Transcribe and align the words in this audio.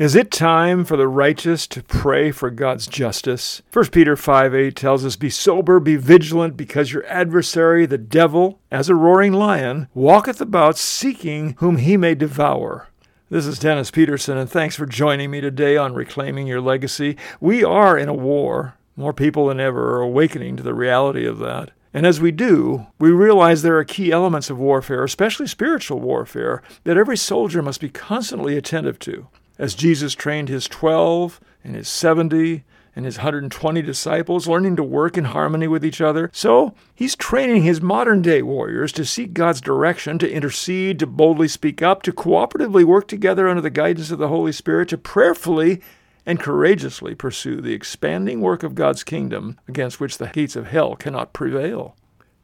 Is 0.00 0.14
it 0.14 0.30
time 0.30 0.86
for 0.86 0.96
the 0.96 1.06
righteous 1.06 1.66
to 1.66 1.82
pray 1.82 2.30
for 2.30 2.48
God's 2.48 2.86
justice? 2.86 3.60
1 3.70 3.88
Peter 3.88 4.16
5 4.16 4.54
8 4.54 4.74
tells 4.74 5.04
us, 5.04 5.14
Be 5.14 5.28
sober, 5.28 5.78
be 5.78 5.96
vigilant, 5.96 6.56
because 6.56 6.90
your 6.90 7.04
adversary, 7.04 7.84
the 7.84 7.98
devil, 7.98 8.60
as 8.70 8.88
a 8.88 8.94
roaring 8.94 9.34
lion, 9.34 9.88
walketh 9.92 10.40
about 10.40 10.78
seeking 10.78 11.54
whom 11.58 11.76
he 11.76 11.98
may 11.98 12.14
devour. 12.14 12.88
This 13.28 13.44
is 13.44 13.58
Dennis 13.58 13.90
Peterson, 13.90 14.38
and 14.38 14.48
thanks 14.48 14.74
for 14.74 14.86
joining 14.86 15.30
me 15.30 15.42
today 15.42 15.76
on 15.76 15.92
Reclaiming 15.92 16.46
Your 16.46 16.62
Legacy. 16.62 17.18
We 17.38 17.62
are 17.62 17.98
in 17.98 18.08
a 18.08 18.14
war. 18.14 18.76
More 18.96 19.12
people 19.12 19.48
than 19.48 19.60
ever 19.60 19.96
are 19.96 20.00
awakening 20.00 20.56
to 20.56 20.62
the 20.62 20.72
reality 20.72 21.26
of 21.26 21.40
that. 21.40 21.72
And 21.92 22.06
as 22.06 22.22
we 22.22 22.30
do, 22.30 22.86
we 22.98 23.10
realize 23.10 23.60
there 23.60 23.76
are 23.76 23.84
key 23.84 24.12
elements 24.12 24.48
of 24.48 24.58
warfare, 24.58 25.04
especially 25.04 25.46
spiritual 25.46 26.00
warfare, 26.00 26.62
that 26.84 26.96
every 26.96 27.18
soldier 27.18 27.60
must 27.60 27.82
be 27.82 27.90
constantly 27.90 28.56
attentive 28.56 28.98
to 29.00 29.28
as 29.60 29.74
Jesus 29.74 30.14
trained 30.14 30.48
his 30.48 30.66
12 30.66 31.38
and 31.62 31.76
his 31.76 31.86
70 31.86 32.64
and 32.96 33.04
his 33.04 33.18
120 33.18 33.82
disciples, 33.82 34.48
learning 34.48 34.74
to 34.74 34.82
work 34.82 35.16
in 35.18 35.26
harmony 35.26 35.68
with 35.68 35.84
each 35.84 36.00
other. 36.00 36.30
So 36.32 36.74
he's 36.94 37.14
training 37.14 37.62
his 37.62 37.80
modern 37.80 38.22
day 38.22 38.42
warriors 38.42 38.90
to 38.92 39.04
seek 39.04 39.34
God's 39.34 39.60
direction, 39.60 40.18
to 40.18 40.30
intercede, 40.30 40.98
to 40.98 41.06
boldly 41.06 41.46
speak 41.46 41.82
up, 41.82 42.02
to 42.02 42.12
cooperatively 42.12 42.84
work 42.84 43.06
together 43.06 43.48
under 43.48 43.60
the 43.60 43.70
guidance 43.70 44.10
of 44.10 44.18
the 44.18 44.28
Holy 44.28 44.50
Spirit, 44.50 44.88
to 44.88 44.98
prayerfully 44.98 45.80
and 46.24 46.40
courageously 46.40 47.14
pursue 47.14 47.60
the 47.60 47.74
expanding 47.74 48.40
work 48.40 48.62
of 48.62 48.74
God's 48.74 49.04
kingdom 49.04 49.58
against 49.68 50.00
which 50.00 50.18
the 50.18 50.28
gates 50.28 50.56
of 50.56 50.68
hell 50.68 50.96
cannot 50.96 51.32
prevail. 51.32 51.96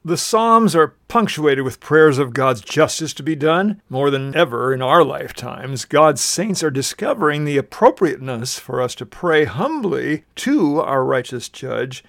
The 0.06 0.16
Psalms 0.16 0.76
are 0.76 0.94
punctuated 1.08 1.64
with 1.64 1.80
prayers 1.80 2.18
of 2.18 2.32
God's 2.32 2.60
justice 2.60 3.12
to 3.14 3.24
be 3.24 3.34
done. 3.34 3.82
More 3.88 4.08
than 4.08 4.36
ever 4.36 4.72
in 4.72 4.80
our 4.80 5.02
lifetimes, 5.02 5.84
God's 5.84 6.20
saints 6.20 6.62
are 6.62 6.70
discovering 6.70 7.44
the 7.44 7.56
appropriateness 7.56 8.56
for 8.56 8.80
us 8.80 8.94
to 8.94 9.04
pray 9.04 9.46
humbly 9.46 10.22
to 10.36 10.78
our 10.78 11.04
righteous 11.04 11.48
judge. 11.48 12.04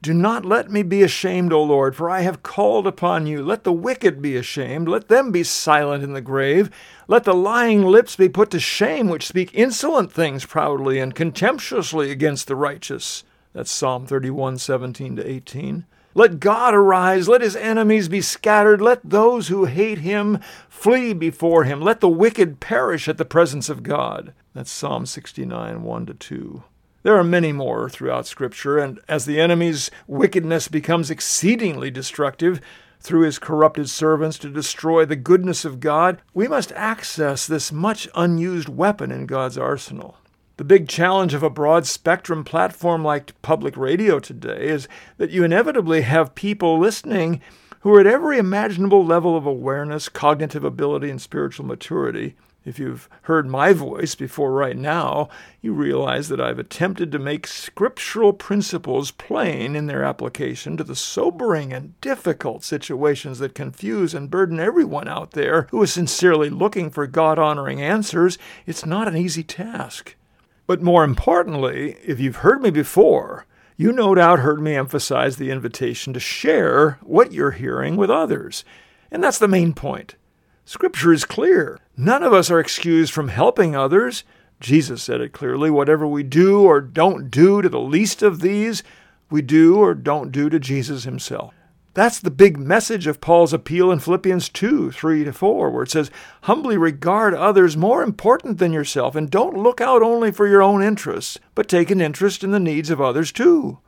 Do 0.00 0.14
not 0.14 0.46
let 0.46 0.70
me 0.70 0.82
be 0.82 1.02
ashamed, 1.02 1.52
O 1.52 1.62
Lord, 1.62 1.94
for 1.94 2.08
I 2.08 2.22
have 2.22 2.42
called 2.42 2.86
upon 2.86 3.26
you. 3.26 3.44
Let 3.44 3.64
the 3.64 3.72
wicked 3.74 4.22
be 4.22 4.34
ashamed. 4.34 4.88
Let 4.88 5.08
them 5.08 5.30
be 5.30 5.44
silent 5.44 6.02
in 6.02 6.14
the 6.14 6.22
grave. 6.22 6.70
Let 7.06 7.24
the 7.24 7.34
lying 7.34 7.82
lips 7.82 8.16
be 8.16 8.30
put 8.30 8.50
to 8.52 8.60
shame, 8.60 9.10
which 9.10 9.28
speak 9.28 9.50
insolent 9.52 10.10
things 10.10 10.46
proudly 10.46 10.98
and 10.98 11.14
contemptuously 11.14 12.10
against 12.10 12.46
the 12.46 12.56
righteous. 12.56 13.24
That's 13.52 13.70
Psalm 13.70 14.06
31, 14.06 14.56
17 14.56 15.16
to 15.16 15.30
18. 15.30 15.84
Let 16.14 16.40
God 16.40 16.74
arise, 16.74 17.28
let 17.28 17.40
his 17.40 17.56
enemies 17.56 18.08
be 18.08 18.20
scattered, 18.20 18.80
let 18.80 19.00
those 19.02 19.48
who 19.48 19.64
hate 19.64 19.98
him 19.98 20.38
flee 20.68 21.12
before 21.12 21.64
him, 21.64 21.80
let 21.80 22.00
the 22.00 22.08
wicked 22.08 22.60
perish 22.60 23.08
at 23.08 23.18
the 23.18 23.24
presence 23.24 23.68
of 23.68 23.82
God. 23.82 24.34
That's 24.54 24.70
Psalm 24.70 25.06
69, 25.06 25.82
1 25.82 26.06
to 26.06 26.14
2. 26.14 26.62
There 27.02 27.16
are 27.16 27.24
many 27.24 27.52
more 27.52 27.88
throughout 27.88 28.26
Scripture, 28.26 28.78
and 28.78 29.00
as 29.08 29.24
the 29.24 29.40
enemy's 29.40 29.90
wickedness 30.06 30.68
becomes 30.68 31.10
exceedingly 31.10 31.90
destructive, 31.90 32.60
through 33.02 33.22
his 33.22 33.38
corrupted 33.38 33.90
servants 33.90 34.38
to 34.38 34.48
destroy 34.48 35.04
the 35.04 35.16
goodness 35.16 35.64
of 35.64 35.80
God, 35.80 36.22
we 36.32 36.46
must 36.46 36.70
access 36.72 37.46
this 37.46 37.72
much 37.72 38.08
unused 38.14 38.68
weapon 38.68 39.10
in 39.10 39.26
God's 39.26 39.58
arsenal. 39.58 40.16
The 40.62 40.78
big 40.78 40.86
challenge 40.86 41.34
of 41.34 41.42
a 41.42 41.50
broad 41.50 41.86
spectrum 41.86 42.44
platform 42.44 43.02
like 43.02 43.42
public 43.42 43.76
radio 43.76 44.20
today 44.20 44.68
is 44.68 44.86
that 45.16 45.32
you 45.32 45.42
inevitably 45.42 46.02
have 46.02 46.36
people 46.36 46.78
listening 46.78 47.40
who 47.80 47.92
are 47.94 47.98
at 47.98 48.06
every 48.06 48.38
imaginable 48.38 49.04
level 49.04 49.36
of 49.36 49.44
awareness, 49.44 50.08
cognitive 50.08 50.62
ability, 50.62 51.10
and 51.10 51.20
spiritual 51.20 51.66
maturity. 51.66 52.36
If 52.64 52.78
you've 52.78 53.08
heard 53.22 53.48
my 53.48 53.72
voice 53.72 54.14
before 54.14 54.52
right 54.52 54.76
now, 54.76 55.28
you 55.60 55.72
realize 55.72 56.28
that 56.28 56.40
I've 56.40 56.60
attempted 56.60 57.10
to 57.10 57.18
make 57.18 57.48
scriptural 57.48 58.32
principles 58.32 59.10
plain 59.10 59.74
in 59.74 59.86
their 59.86 60.04
application 60.04 60.76
to 60.76 60.84
the 60.84 60.94
sobering 60.94 61.72
and 61.72 62.00
difficult 62.00 62.62
situations 62.62 63.40
that 63.40 63.56
confuse 63.56 64.14
and 64.14 64.30
burden 64.30 64.60
everyone 64.60 65.08
out 65.08 65.32
there 65.32 65.66
who 65.72 65.82
is 65.82 65.92
sincerely 65.92 66.50
looking 66.50 66.88
for 66.88 67.08
God 67.08 67.36
honoring 67.36 67.82
answers. 67.82 68.38
It's 68.64 68.86
not 68.86 69.08
an 69.08 69.16
easy 69.16 69.42
task. 69.42 70.14
But 70.66 70.82
more 70.82 71.04
importantly, 71.04 71.96
if 72.04 72.20
you've 72.20 72.36
heard 72.36 72.62
me 72.62 72.70
before, 72.70 73.46
you 73.76 73.92
no 73.92 74.14
doubt 74.14 74.40
heard 74.40 74.60
me 74.60 74.76
emphasize 74.76 75.36
the 75.36 75.50
invitation 75.50 76.12
to 76.12 76.20
share 76.20 76.98
what 77.02 77.32
you're 77.32 77.52
hearing 77.52 77.96
with 77.96 78.10
others. 78.10 78.64
And 79.10 79.22
that's 79.22 79.38
the 79.38 79.48
main 79.48 79.72
point. 79.72 80.14
Scripture 80.64 81.12
is 81.12 81.24
clear. 81.24 81.80
None 81.96 82.22
of 82.22 82.32
us 82.32 82.50
are 82.50 82.60
excused 82.60 83.12
from 83.12 83.28
helping 83.28 83.74
others. 83.74 84.24
Jesus 84.60 85.02
said 85.02 85.20
it 85.20 85.32
clearly 85.32 85.70
whatever 85.70 86.06
we 86.06 86.22
do 86.22 86.62
or 86.62 86.80
don't 86.80 87.30
do 87.30 87.60
to 87.60 87.68
the 87.68 87.80
least 87.80 88.22
of 88.22 88.40
these, 88.40 88.82
we 89.28 89.42
do 89.42 89.78
or 89.78 89.94
don't 89.94 90.30
do 90.30 90.48
to 90.48 90.60
Jesus 90.60 91.04
himself. 91.04 91.52
That's 91.94 92.20
the 92.20 92.30
big 92.30 92.56
message 92.58 93.06
of 93.06 93.20
Paul's 93.20 93.52
appeal 93.52 93.92
in 93.92 93.98
Philippians 93.98 94.48
2 94.48 94.92
3 94.92 95.24
to 95.24 95.32
4, 95.32 95.70
where 95.70 95.82
it 95.82 95.90
says, 95.90 96.10
Humbly 96.42 96.78
regard 96.78 97.34
others 97.34 97.76
more 97.76 98.02
important 98.02 98.58
than 98.58 98.72
yourself, 98.72 99.14
and 99.14 99.30
don't 99.30 99.58
look 99.58 99.80
out 99.80 100.02
only 100.02 100.30
for 100.30 100.46
your 100.46 100.62
own 100.62 100.82
interests, 100.82 101.38
but 101.54 101.68
take 101.68 101.90
an 101.90 102.00
interest 102.00 102.42
in 102.42 102.50
the 102.50 102.58
needs 102.58 102.88
of 102.88 103.00
others 103.00 103.30
too. 103.30 103.78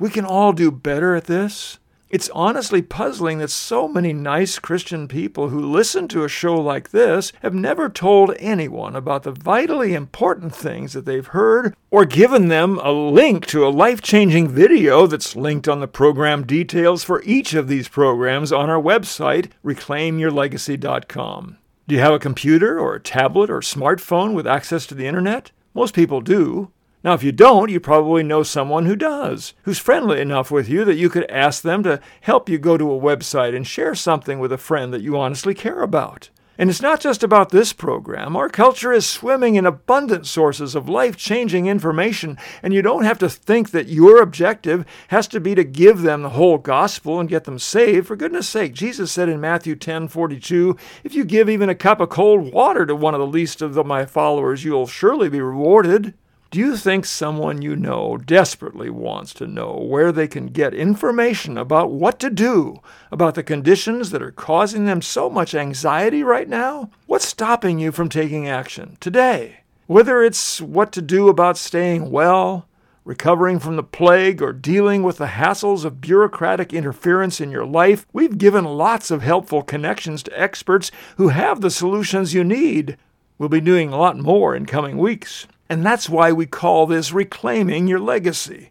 We 0.00 0.10
can 0.10 0.24
all 0.24 0.52
do 0.52 0.72
better 0.72 1.14
at 1.14 1.24
this. 1.24 1.78
It's 2.10 2.30
honestly 2.30 2.80
puzzling 2.80 3.36
that 3.38 3.50
so 3.50 3.86
many 3.86 4.14
nice 4.14 4.58
Christian 4.58 5.08
people 5.08 5.50
who 5.50 5.60
listen 5.60 6.08
to 6.08 6.24
a 6.24 6.28
show 6.28 6.54
like 6.54 6.90
this 6.90 7.34
have 7.42 7.52
never 7.52 7.90
told 7.90 8.34
anyone 8.38 8.96
about 8.96 9.24
the 9.24 9.30
vitally 9.30 9.92
important 9.92 10.54
things 10.54 10.94
that 10.94 11.04
they've 11.04 11.26
heard 11.26 11.76
or 11.90 12.06
given 12.06 12.48
them 12.48 12.78
a 12.78 12.92
link 12.92 13.44
to 13.48 13.66
a 13.66 13.68
life 13.68 14.00
changing 14.00 14.48
video 14.48 15.06
that's 15.06 15.36
linked 15.36 15.68
on 15.68 15.80
the 15.80 15.88
program 15.88 16.46
details 16.46 17.04
for 17.04 17.22
each 17.24 17.52
of 17.52 17.68
these 17.68 17.88
programs 17.88 18.52
on 18.52 18.70
our 18.70 18.80
website, 18.80 19.50
reclaimyourlegacy.com. 19.62 21.58
Do 21.86 21.94
you 21.94 22.00
have 22.00 22.14
a 22.14 22.18
computer 22.18 22.80
or 22.80 22.94
a 22.94 23.00
tablet 23.00 23.50
or 23.50 23.60
smartphone 23.60 24.32
with 24.32 24.46
access 24.46 24.86
to 24.86 24.94
the 24.94 25.06
internet? 25.06 25.52
Most 25.74 25.94
people 25.94 26.22
do. 26.22 26.70
Now, 27.04 27.14
if 27.14 27.22
you 27.22 27.30
don't, 27.30 27.70
you 27.70 27.78
probably 27.78 28.24
know 28.24 28.42
someone 28.42 28.86
who 28.86 28.96
does, 28.96 29.54
who's 29.62 29.78
friendly 29.78 30.20
enough 30.20 30.50
with 30.50 30.68
you 30.68 30.84
that 30.84 30.96
you 30.96 31.08
could 31.08 31.30
ask 31.30 31.62
them 31.62 31.84
to 31.84 32.00
help 32.22 32.48
you 32.48 32.58
go 32.58 32.76
to 32.76 32.92
a 32.92 33.00
website 33.00 33.54
and 33.54 33.66
share 33.66 33.94
something 33.94 34.40
with 34.40 34.52
a 34.52 34.58
friend 34.58 34.92
that 34.92 35.02
you 35.02 35.16
honestly 35.16 35.54
care 35.54 35.82
about. 35.82 36.30
And 36.60 36.68
it's 36.68 36.82
not 36.82 37.00
just 37.00 37.22
about 37.22 37.50
this 37.50 37.72
program. 37.72 38.34
Our 38.34 38.48
culture 38.48 38.92
is 38.92 39.06
swimming 39.06 39.54
in 39.54 39.64
abundant 39.64 40.26
sources 40.26 40.74
of 40.74 40.88
life 40.88 41.16
changing 41.16 41.66
information, 41.66 42.36
and 42.64 42.74
you 42.74 42.82
don't 42.82 43.04
have 43.04 43.18
to 43.20 43.28
think 43.28 43.70
that 43.70 43.86
your 43.86 44.20
objective 44.20 44.84
has 45.06 45.28
to 45.28 45.38
be 45.38 45.54
to 45.54 45.62
give 45.62 46.02
them 46.02 46.22
the 46.22 46.30
whole 46.30 46.58
gospel 46.58 47.20
and 47.20 47.28
get 47.28 47.44
them 47.44 47.60
saved. 47.60 48.08
For 48.08 48.16
goodness 48.16 48.48
sake, 48.48 48.74
Jesus 48.74 49.12
said 49.12 49.28
in 49.28 49.40
Matthew 49.40 49.76
10 49.76 50.08
42, 50.08 50.76
If 51.04 51.14
you 51.14 51.24
give 51.24 51.48
even 51.48 51.68
a 51.68 51.76
cup 51.76 52.00
of 52.00 52.08
cold 52.08 52.52
water 52.52 52.84
to 52.86 52.96
one 52.96 53.14
of 53.14 53.20
the 53.20 53.26
least 53.26 53.62
of 53.62 53.74
the, 53.74 53.84
my 53.84 54.04
followers, 54.04 54.64
you'll 54.64 54.88
surely 54.88 55.28
be 55.28 55.40
rewarded. 55.40 56.14
Do 56.50 56.60
you 56.60 56.78
think 56.78 57.04
someone 57.04 57.60
you 57.60 57.76
know 57.76 58.16
desperately 58.16 58.88
wants 58.88 59.34
to 59.34 59.46
know 59.46 59.74
where 59.74 60.10
they 60.10 60.26
can 60.26 60.46
get 60.46 60.72
information 60.72 61.58
about 61.58 61.90
what 61.90 62.18
to 62.20 62.30
do 62.30 62.80
about 63.12 63.34
the 63.34 63.42
conditions 63.42 64.12
that 64.12 64.22
are 64.22 64.30
causing 64.30 64.86
them 64.86 65.02
so 65.02 65.28
much 65.28 65.54
anxiety 65.54 66.22
right 66.22 66.48
now? 66.48 66.88
What's 67.04 67.28
stopping 67.28 67.78
you 67.78 67.92
from 67.92 68.08
taking 68.08 68.48
action 68.48 68.96
today? 68.98 69.60
Whether 69.88 70.22
it's 70.22 70.58
what 70.58 70.90
to 70.92 71.02
do 71.02 71.28
about 71.28 71.58
staying 71.58 72.10
well, 72.10 72.66
recovering 73.04 73.58
from 73.58 73.76
the 73.76 73.82
plague, 73.82 74.40
or 74.40 74.54
dealing 74.54 75.02
with 75.02 75.18
the 75.18 75.26
hassles 75.26 75.84
of 75.84 76.00
bureaucratic 76.00 76.72
interference 76.72 77.42
in 77.42 77.50
your 77.50 77.66
life, 77.66 78.06
we've 78.14 78.38
given 78.38 78.64
lots 78.64 79.10
of 79.10 79.20
helpful 79.20 79.60
connections 79.60 80.22
to 80.22 80.40
experts 80.40 80.90
who 81.18 81.28
have 81.28 81.60
the 81.60 81.70
solutions 81.70 82.32
you 82.32 82.42
need. 82.42 82.96
We'll 83.36 83.50
be 83.50 83.60
doing 83.60 83.92
a 83.92 83.98
lot 83.98 84.16
more 84.16 84.56
in 84.56 84.64
coming 84.64 84.96
weeks. 84.96 85.46
And 85.68 85.84
that's 85.84 86.08
why 86.08 86.32
we 86.32 86.46
call 86.46 86.86
this 86.86 87.12
reclaiming 87.12 87.86
your 87.86 88.00
legacy. 88.00 88.70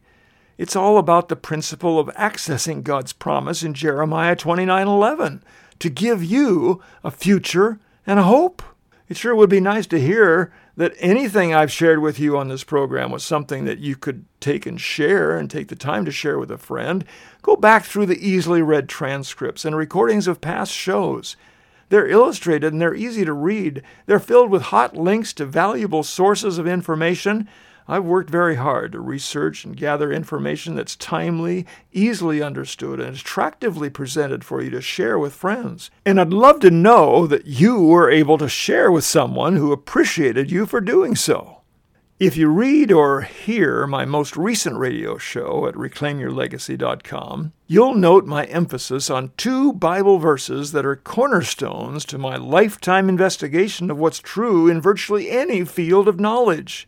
It's 0.58 0.76
all 0.76 0.98
about 0.98 1.30
the 1.30 1.36
principle 1.36 2.00
of 2.00 2.08
accessing 2.16 2.84
God's 2.84 3.14
promise 3.14 3.62
in 3.62 3.76
Jeremiah 3.76 4.36
29:11 4.36 5.44
to 5.80 5.90
give 5.90 6.24
you 6.24 6.82
a 7.04 7.12
future 7.12 7.80
and 8.08 8.20
a 8.20 8.24
hope. 8.24 8.64
It 9.08 9.18
sure 9.18 9.36
would 9.36 9.50
be 9.50 9.62
nice 9.62 9.86
to 9.88 10.00
hear 10.00 10.52
that 10.76 10.96
anything 11.00 11.54
I've 11.54 11.72
shared 11.72 12.02
with 12.02 12.20
you 12.20 12.38
on 12.38 12.50
this 12.50 12.64
program 12.64 13.12
was 13.12 13.24
something 13.24 13.66
that 13.66 13.80
you 13.80 13.96
could 13.96 14.26
take 14.40 14.66
and 14.66 14.80
share 14.82 15.38
and 15.38 15.50
take 15.50 15.70
the 15.70 15.76
time 15.76 16.04
to 16.06 16.12
share 16.12 16.38
with 16.38 16.52
a 16.52 16.58
friend. 16.58 17.06
Go 17.42 17.56
back 17.56 17.86
through 17.86 18.08
the 18.08 18.28
easily 18.28 18.62
read 18.62 18.90
transcripts 18.90 19.66
and 19.66 19.76
recordings 19.76 20.28
of 20.28 20.42
past 20.42 20.74
shows 20.74 21.36
they're 21.90 22.08
illustrated 22.08 22.74
and 22.74 22.82
they're 22.82 22.96
easy 22.96 23.24
to 23.26 23.34
read. 23.34 23.82
They're 24.06 24.20
filled 24.20 24.50
with 24.50 24.64
hot 24.64 24.96
links 24.96 25.34
to 25.34 25.46
valuable 25.46 26.04
sources 26.04 26.58
of 26.58 26.68
information. 26.68 27.48
I've 27.90 28.04
worked 28.04 28.30
very 28.30 28.56
hard 28.56 28.92
to 28.92 29.00
research 29.00 29.64
and 29.64 29.78
gather 29.78 30.12
information 30.12 30.76
that's 30.76 30.98
timely, 30.98 31.66
easily 31.94 32.42
understood, 32.42 33.00
and 33.00 33.16
attractively 33.16 33.90
presented 33.90 34.44
for 34.44 34.62
you 34.62 34.70
to 34.72 34.82
share 34.82 35.18
with 35.18 35.34
friends. 35.34 35.90
And 36.06 36.20
I'd 36.20 36.34
love 36.34 36.60
to 36.62 36.72
know 36.72 37.26
that 37.28 37.46
you 37.46 37.82
were 37.82 38.12
able 38.12 38.38
to 38.40 38.50
share 38.50 38.92
with 38.92 39.06
someone 39.06 39.56
who 39.56 39.72
appreciated 39.72 40.52
you 40.52 40.66
for 40.66 40.82
doing 40.82 41.16
so. 41.16 41.57
If 42.20 42.36
you 42.36 42.50
read 42.50 42.92
or 42.92 43.22
hear 43.22 43.86
my 43.86 44.04
most 44.04 44.36
recent 44.36 44.80
radio 44.80 45.20
show 45.20 45.68
at 45.68 45.76
reclaimyourlegacy.com, 45.76 47.54
you'll 47.68 47.94
note 47.94 48.26
my 48.26 48.46
emphasis 48.46 49.12
on 49.12 49.34
two 49.38 49.72
Bible 49.74 50.18
verses 50.18 50.72
that 50.72 50.84
are 50.84 50.96
cornerstones 50.96 52.06
to 52.06 52.18
my 52.18 52.36
lifetime 52.36 53.08
investigation 53.08 53.92
of 53.92 54.00
what's 54.00 54.18
true 54.18 54.68
in 54.68 54.82
virtually 54.82 55.30
any 55.30 55.64
field 55.64 56.08
of 56.08 56.20
knowledge. 56.20 56.88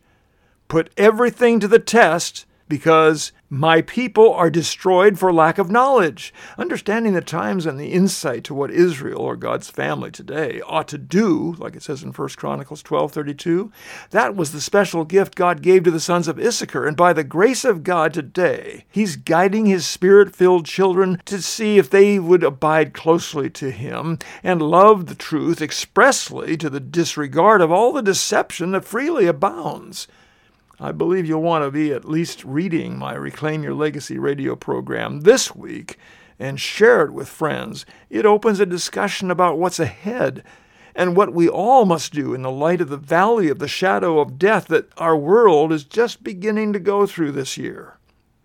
Put 0.66 0.90
everything 0.96 1.60
to 1.60 1.68
the 1.68 1.78
test 1.78 2.44
because 2.70 3.32
my 3.50 3.82
people 3.82 4.32
are 4.32 4.48
destroyed 4.48 5.18
for 5.18 5.32
lack 5.32 5.58
of 5.58 5.72
knowledge. 5.72 6.32
Understanding 6.56 7.14
the 7.14 7.20
times 7.20 7.66
and 7.66 7.78
the 7.78 7.92
insight 7.92 8.44
to 8.44 8.54
what 8.54 8.70
Israel 8.70 9.20
or 9.20 9.34
God's 9.34 9.68
family 9.68 10.12
today 10.12 10.62
ought 10.64 10.86
to 10.88 10.96
do, 10.96 11.56
like 11.58 11.74
it 11.74 11.82
says 11.82 12.04
in 12.04 12.12
1 12.12 12.28
Chronicles 12.36 12.80
12:32, 12.82 13.72
that 14.10 14.36
was 14.36 14.52
the 14.52 14.60
special 14.60 15.04
gift 15.04 15.34
God 15.34 15.62
gave 15.62 15.82
to 15.82 15.90
the 15.90 15.98
sons 15.98 16.28
of 16.28 16.38
Issachar, 16.38 16.86
and 16.86 16.96
by 16.96 17.12
the 17.12 17.24
grace 17.24 17.64
of 17.64 17.82
God 17.82 18.14
today, 18.14 18.84
he's 18.88 19.16
guiding 19.16 19.66
his 19.66 19.84
spirit-filled 19.84 20.64
children 20.64 21.20
to 21.24 21.42
see 21.42 21.76
if 21.76 21.90
they 21.90 22.20
would 22.20 22.44
abide 22.44 22.94
closely 22.94 23.50
to 23.50 23.72
him 23.72 24.18
and 24.44 24.62
love 24.62 25.06
the 25.06 25.16
truth 25.16 25.60
expressly 25.60 26.56
to 26.56 26.70
the 26.70 26.78
disregard 26.78 27.60
of 27.60 27.72
all 27.72 27.92
the 27.92 28.00
deception 28.00 28.70
that 28.70 28.84
freely 28.84 29.26
abounds. 29.26 30.06
I 30.82 30.92
believe 30.92 31.26
you'll 31.26 31.42
want 31.42 31.62
to 31.62 31.70
be 31.70 31.92
at 31.92 32.06
least 32.06 32.42
reading 32.42 32.98
my 32.98 33.12
Reclaim 33.12 33.62
Your 33.62 33.74
Legacy 33.74 34.18
radio 34.18 34.56
program 34.56 35.20
this 35.20 35.54
week 35.54 35.98
and 36.38 36.58
share 36.58 37.02
it 37.02 37.12
with 37.12 37.28
friends. 37.28 37.84
It 38.08 38.24
opens 38.24 38.60
a 38.60 38.66
discussion 38.66 39.30
about 39.30 39.58
what's 39.58 39.78
ahead 39.78 40.42
and 40.94 41.14
what 41.14 41.34
we 41.34 41.50
all 41.50 41.84
must 41.84 42.14
do 42.14 42.32
in 42.32 42.40
the 42.40 42.50
light 42.50 42.80
of 42.80 42.88
the 42.88 42.96
valley 42.96 43.50
of 43.50 43.58
the 43.58 43.68
shadow 43.68 44.20
of 44.20 44.38
death 44.38 44.68
that 44.68 44.88
our 44.96 45.14
world 45.14 45.70
is 45.70 45.84
just 45.84 46.24
beginning 46.24 46.72
to 46.72 46.78
go 46.78 47.06
through 47.06 47.32
this 47.32 47.58
year. 47.58 47.98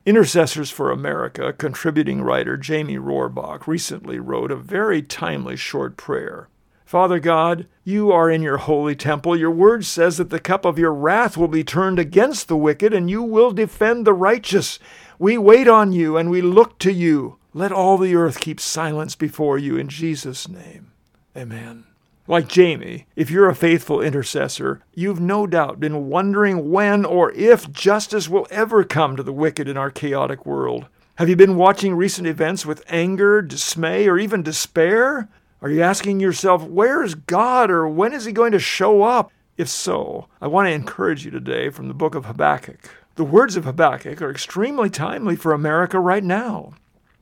Intercessors 0.05 0.69
for 0.69 0.91
America 0.91 1.53
contributing 1.53 2.21
writer 2.21 2.57
Jamie 2.57 2.97
Rohrbaugh 2.97 3.65
recently 3.65 4.19
wrote 4.19 4.51
a 4.51 4.57
very 4.57 5.01
timely 5.01 5.55
short 5.55 5.95
prayer. 5.95 6.49
Father 6.95 7.19
God, 7.19 7.67
you 7.83 8.09
are 8.13 8.31
in 8.31 8.41
your 8.41 8.55
holy 8.55 8.95
temple. 8.95 9.35
Your 9.35 9.51
word 9.51 9.83
says 9.83 10.15
that 10.15 10.29
the 10.29 10.39
cup 10.39 10.63
of 10.63 10.79
your 10.79 10.93
wrath 10.93 11.35
will 11.35 11.49
be 11.49 11.61
turned 11.61 11.99
against 11.99 12.47
the 12.47 12.55
wicked, 12.55 12.93
and 12.93 13.09
you 13.09 13.21
will 13.21 13.51
defend 13.51 14.07
the 14.07 14.13
righteous. 14.13 14.79
We 15.19 15.37
wait 15.37 15.67
on 15.67 15.91
you 15.91 16.15
and 16.15 16.29
we 16.29 16.41
look 16.41 16.79
to 16.79 16.93
you. 16.93 17.35
Let 17.53 17.73
all 17.73 17.97
the 17.97 18.15
earth 18.15 18.39
keep 18.39 18.61
silence 18.61 19.13
before 19.13 19.57
you 19.57 19.75
in 19.75 19.89
Jesus' 19.89 20.47
name. 20.47 20.93
Amen. 21.35 21.83
Like 22.29 22.47
Jamie, 22.47 23.07
if 23.17 23.29
you're 23.29 23.49
a 23.49 23.55
faithful 23.55 23.99
intercessor, 23.99 24.81
you've 24.93 25.19
no 25.19 25.45
doubt 25.45 25.81
been 25.81 26.07
wondering 26.07 26.71
when 26.71 27.03
or 27.03 27.33
if 27.33 27.69
justice 27.73 28.29
will 28.29 28.47
ever 28.49 28.85
come 28.85 29.17
to 29.17 29.23
the 29.23 29.33
wicked 29.33 29.67
in 29.67 29.75
our 29.75 29.91
chaotic 29.91 30.45
world. 30.45 30.85
Have 31.15 31.27
you 31.27 31.35
been 31.35 31.57
watching 31.57 31.93
recent 31.93 32.25
events 32.25 32.65
with 32.65 32.85
anger, 32.87 33.41
dismay, 33.41 34.07
or 34.07 34.17
even 34.17 34.43
despair? 34.43 35.27
Are 35.65 35.71
you 35.71 35.81
asking 35.81 36.19
yourself, 36.19 36.61
where 36.61 37.01
is 37.01 37.15
God 37.15 37.71
or 37.71 37.87
when 37.87 38.13
is 38.13 38.25
He 38.25 38.31
going 38.31 38.51
to 38.51 38.59
show 38.59 39.01
up? 39.01 39.31
If 39.57 39.67
so, 39.67 40.27
I 40.39 40.45
want 40.45 40.67
to 40.67 40.71
encourage 40.71 41.25
you 41.25 41.31
today 41.31 41.69
from 41.69 41.87
the 41.87 41.95
book 41.95 42.13
of 42.13 42.25
Habakkuk. 42.25 42.87
The 43.15 43.23
words 43.23 43.55
of 43.55 43.65
Habakkuk 43.65 44.21
are 44.21 44.29
extremely 44.29 44.91
timely 44.91 45.35
for 45.35 45.53
America 45.53 45.99
right 45.99 46.23
now. 46.23 46.75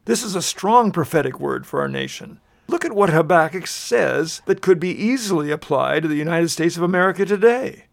This 0.04 0.24
is 0.24 0.36
a 0.36 0.42
strong 0.42 0.92
prophetic 0.92 1.40
word 1.40 1.66
for 1.66 1.80
our 1.80 1.88
nation. 1.88 2.42
Look 2.68 2.84
at 2.84 2.92
what 2.92 3.12
Habakkuk 3.12 3.66
says 3.66 4.42
that 4.46 4.62
could 4.62 4.78
be 4.78 4.92
easily 4.92 5.50
applied 5.50 6.02
to 6.02 6.10
the 6.10 6.16
United 6.16 6.50
States 6.50 6.76
of 6.76 6.84
America 6.84 7.26
today. 7.26 7.86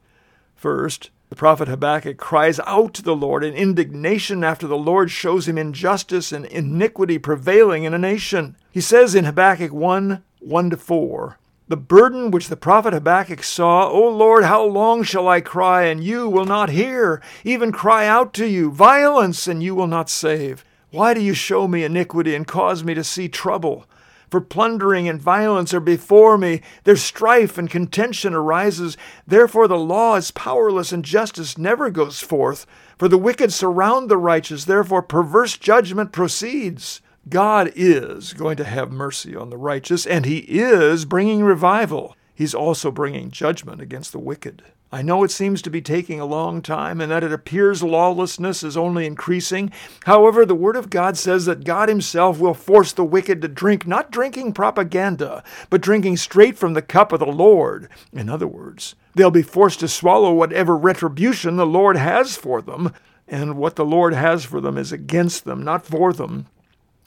First, 0.57 1.11
the 1.29 1.37
prophet 1.37 1.69
Habakkuk 1.69 2.17
cries 2.19 2.59
out 2.67 2.93
to 2.95 3.03
the 3.03 3.15
Lord 3.15 3.45
in 3.45 3.55
indignation 3.55 4.43
after 4.43 4.67
the 4.67 4.77
Lord 4.77 5.13
shows 5.13 5.47
him 5.47 5.57
injustice 5.57 6.33
and 6.33 6.45
iniquity 6.47 7.19
prevailing 7.19 7.85
in 7.85 7.95
a 7.95 7.99
nation. 7.99 8.57
He 8.73 8.81
says 8.81 9.15
in 9.15 9.25
Habakkuk 9.25 9.73
1 9.73 10.25
1 10.41 10.71
to 10.71 10.77
4. 10.77 11.39
The 11.69 11.77
burden 11.77 12.31
which 12.31 12.49
the 12.49 12.57
prophet 12.57 12.93
Habakkuk 12.93 13.45
saw, 13.45 13.89
O 13.89 14.09
Lord, 14.09 14.45
how 14.45 14.65
long 14.65 15.03
shall 15.03 15.29
I 15.29 15.41
cry, 15.41 15.85
and 15.85 16.03
you 16.03 16.29
will 16.29 16.47
not 16.47 16.71
hear? 16.71 17.23
Even 17.45 17.71
cry 17.71 18.07
out 18.07 18.33
to 18.35 18.47
you, 18.47 18.71
violence, 18.73 19.47
and 19.47 19.63
you 19.63 19.75
will 19.75 19.87
not 19.87 20.11
save. 20.11 20.65
Why 20.91 21.15
do 21.15 21.21
you 21.21 21.35
show 21.35 21.69
me 21.69 21.85
iniquity 21.85 22.35
and 22.35 22.47
cause 22.47 22.83
me 22.83 22.95
to 22.95 23.05
see 23.05 23.29
trouble? 23.29 23.87
For 24.31 24.41
plundering 24.41 25.09
and 25.09 25.21
violence 25.21 25.75
are 25.75 25.81
before 25.81 26.39
me. 26.39 26.63
Their 26.85 26.97
strife 26.97 27.59
and 27.59 27.69
contention 27.69 28.33
arises. 28.33 28.97
Therefore 29.27 29.69
the 29.69 29.77
law 29.77 30.17
is 30.17 30.31
powerless, 30.31 30.91
and 30.91 31.05
justice 31.05 31.59
never 31.59 31.91
goes 31.91 32.21
forth. 32.21 32.67
For 32.99 33.09
the 33.09 33.19
wicked 33.19 33.53
surround 33.53 34.09
the 34.09 34.17
righteous, 34.17 34.65
therefore 34.65 35.03
perverse 35.03 35.59
judgment 35.59 36.13
proceeds. 36.13 37.03
God 37.31 37.73
is 37.77 38.33
going 38.33 38.57
to 38.57 38.65
have 38.65 38.91
mercy 38.91 39.37
on 39.37 39.51
the 39.51 39.57
righteous, 39.57 40.05
and 40.05 40.27
He 40.27 40.39
is 40.39 41.05
bringing 41.05 41.45
revival. 41.45 42.17
He's 42.35 42.55
also 42.55 42.91
bringing 42.91 43.31
judgment 43.31 43.81
against 43.81 44.11
the 44.11 44.19
wicked. 44.19 44.63
I 44.93 45.03
know 45.03 45.23
it 45.23 45.31
seems 45.31 45.63
to 45.63 45.71
be 45.71 45.81
taking 45.81 46.19
a 46.19 46.25
long 46.25 46.63
time 46.63 47.01
and 47.01 47.13
that 47.13 47.23
it 47.23 47.33
appears 47.33 47.81
lawlessness 47.81 48.65
is 48.65 48.77
only 48.77 49.07
increasing. 49.07 49.71
However, 50.05 50.45
the 50.45 50.57
Word 50.57 50.75
of 50.75 50.91
God 50.91 51.17
says 51.17 51.47
that 51.47 51.63
God 51.63 51.89
Himself 51.89 52.41
will 52.41 52.55
force 52.55 52.93
the 52.93 53.05
wicked 53.05 53.41
to 53.43 53.49
drink, 53.49 53.87
not 53.87 54.11
drinking 54.11 54.53
propaganda, 54.53 55.45
but 55.69 55.81
drinking 55.81 56.17
straight 56.17 56.59
from 56.59 56.75
the 56.75 56.83
cup 56.83 57.13
of 57.13 57.21
the 57.21 57.27
Lord. 57.27 57.89
In 58.13 58.29
other 58.29 58.49
words, 58.49 58.97
they'll 59.15 59.31
be 59.31 59.43
forced 59.43 59.79
to 59.81 59.89
swallow 59.89 60.33
whatever 60.33 60.77
retribution 60.77 61.55
the 61.55 61.67
Lord 61.67 61.97
has 61.97 62.37
for 62.37 62.61
them, 62.61 62.93
and 63.29 63.57
what 63.57 63.77
the 63.77 63.85
Lord 63.85 64.13
has 64.13 64.45
for 64.45 64.61
them 64.61 64.77
is 64.77 64.91
against 64.91 65.45
them, 65.45 65.63
not 65.63 65.87
for 65.87 66.13
them. 66.13 66.47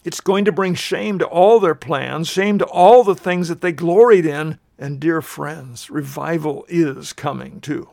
It's 0.04 0.22
going 0.22 0.46
to 0.46 0.52
bring 0.52 0.76
shame 0.76 1.20
to 1.20 1.26
all 1.26 1.60
their 1.60 1.76
plans, 1.76 2.28
shame 2.28 2.60
to 2.60 2.66
all 2.66 3.04
the 3.04 3.16
things 3.16 3.48
that 3.48 3.62
they 3.62 3.72
gloried 3.72 4.26
in. 4.26 4.60
And 4.78 5.00
dear 5.00 5.22
friends, 5.22 5.90
revival 5.90 6.66
is 6.68 7.14
coming 7.14 7.62
too. 7.62 7.90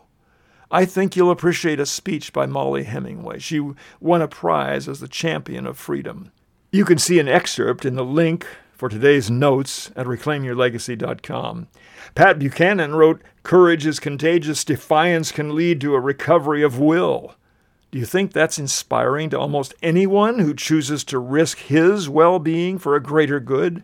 I 0.73 0.85
think 0.85 1.15
you'll 1.15 1.31
appreciate 1.31 1.81
a 1.81 1.87
speech 1.87 2.33
by 2.33 2.47
Mollie 2.47 2.85
Hemingway. 2.85 3.39
She 3.39 3.61
won 4.01 4.23
a 4.23 4.29
prize 4.29 4.89
as 4.89 5.01
the 5.01 5.09
champion 5.09 5.67
of 5.67 5.79
freedom. 5.79 6.33
You 6.73 6.85
can 6.85 6.99
see 6.99 7.19
an 7.19 7.29
excerpt 7.29 7.85
in 7.85 7.97
the 7.97 8.05
link 8.05 8.47
for 8.73 8.89
today's 8.89 9.31
notes 9.31 9.91
at 9.95 10.07
reclaimyourlegacy.com. 10.07 11.69
Pat 12.15 12.39
Buchanan 12.39 12.95
wrote, 12.95 13.21
Courage 13.43 13.85
is 13.85 14.01
contagious, 14.01 14.65
defiance 14.65 15.33
can 15.33 15.55
lead 15.55 15.81
to 15.81 15.95
a 15.95 16.01
recovery 16.01 16.63
of 16.63 16.79
will. 16.79 17.35
Do 17.91 17.99
you 17.99 18.05
think 18.05 18.33
that's 18.33 18.59
inspiring 18.59 19.31
to 19.31 19.39
almost 19.39 19.75
anyone 19.83 20.39
who 20.39 20.55
chooses 20.55 21.03
to 21.05 21.19
risk 21.19 21.59
his 21.59 22.09
well 22.09 22.39
being 22.39 22.79
for 22.79 22.95
a 22.95 23.03
greater 23.03 23.41
good? 23.41 23.83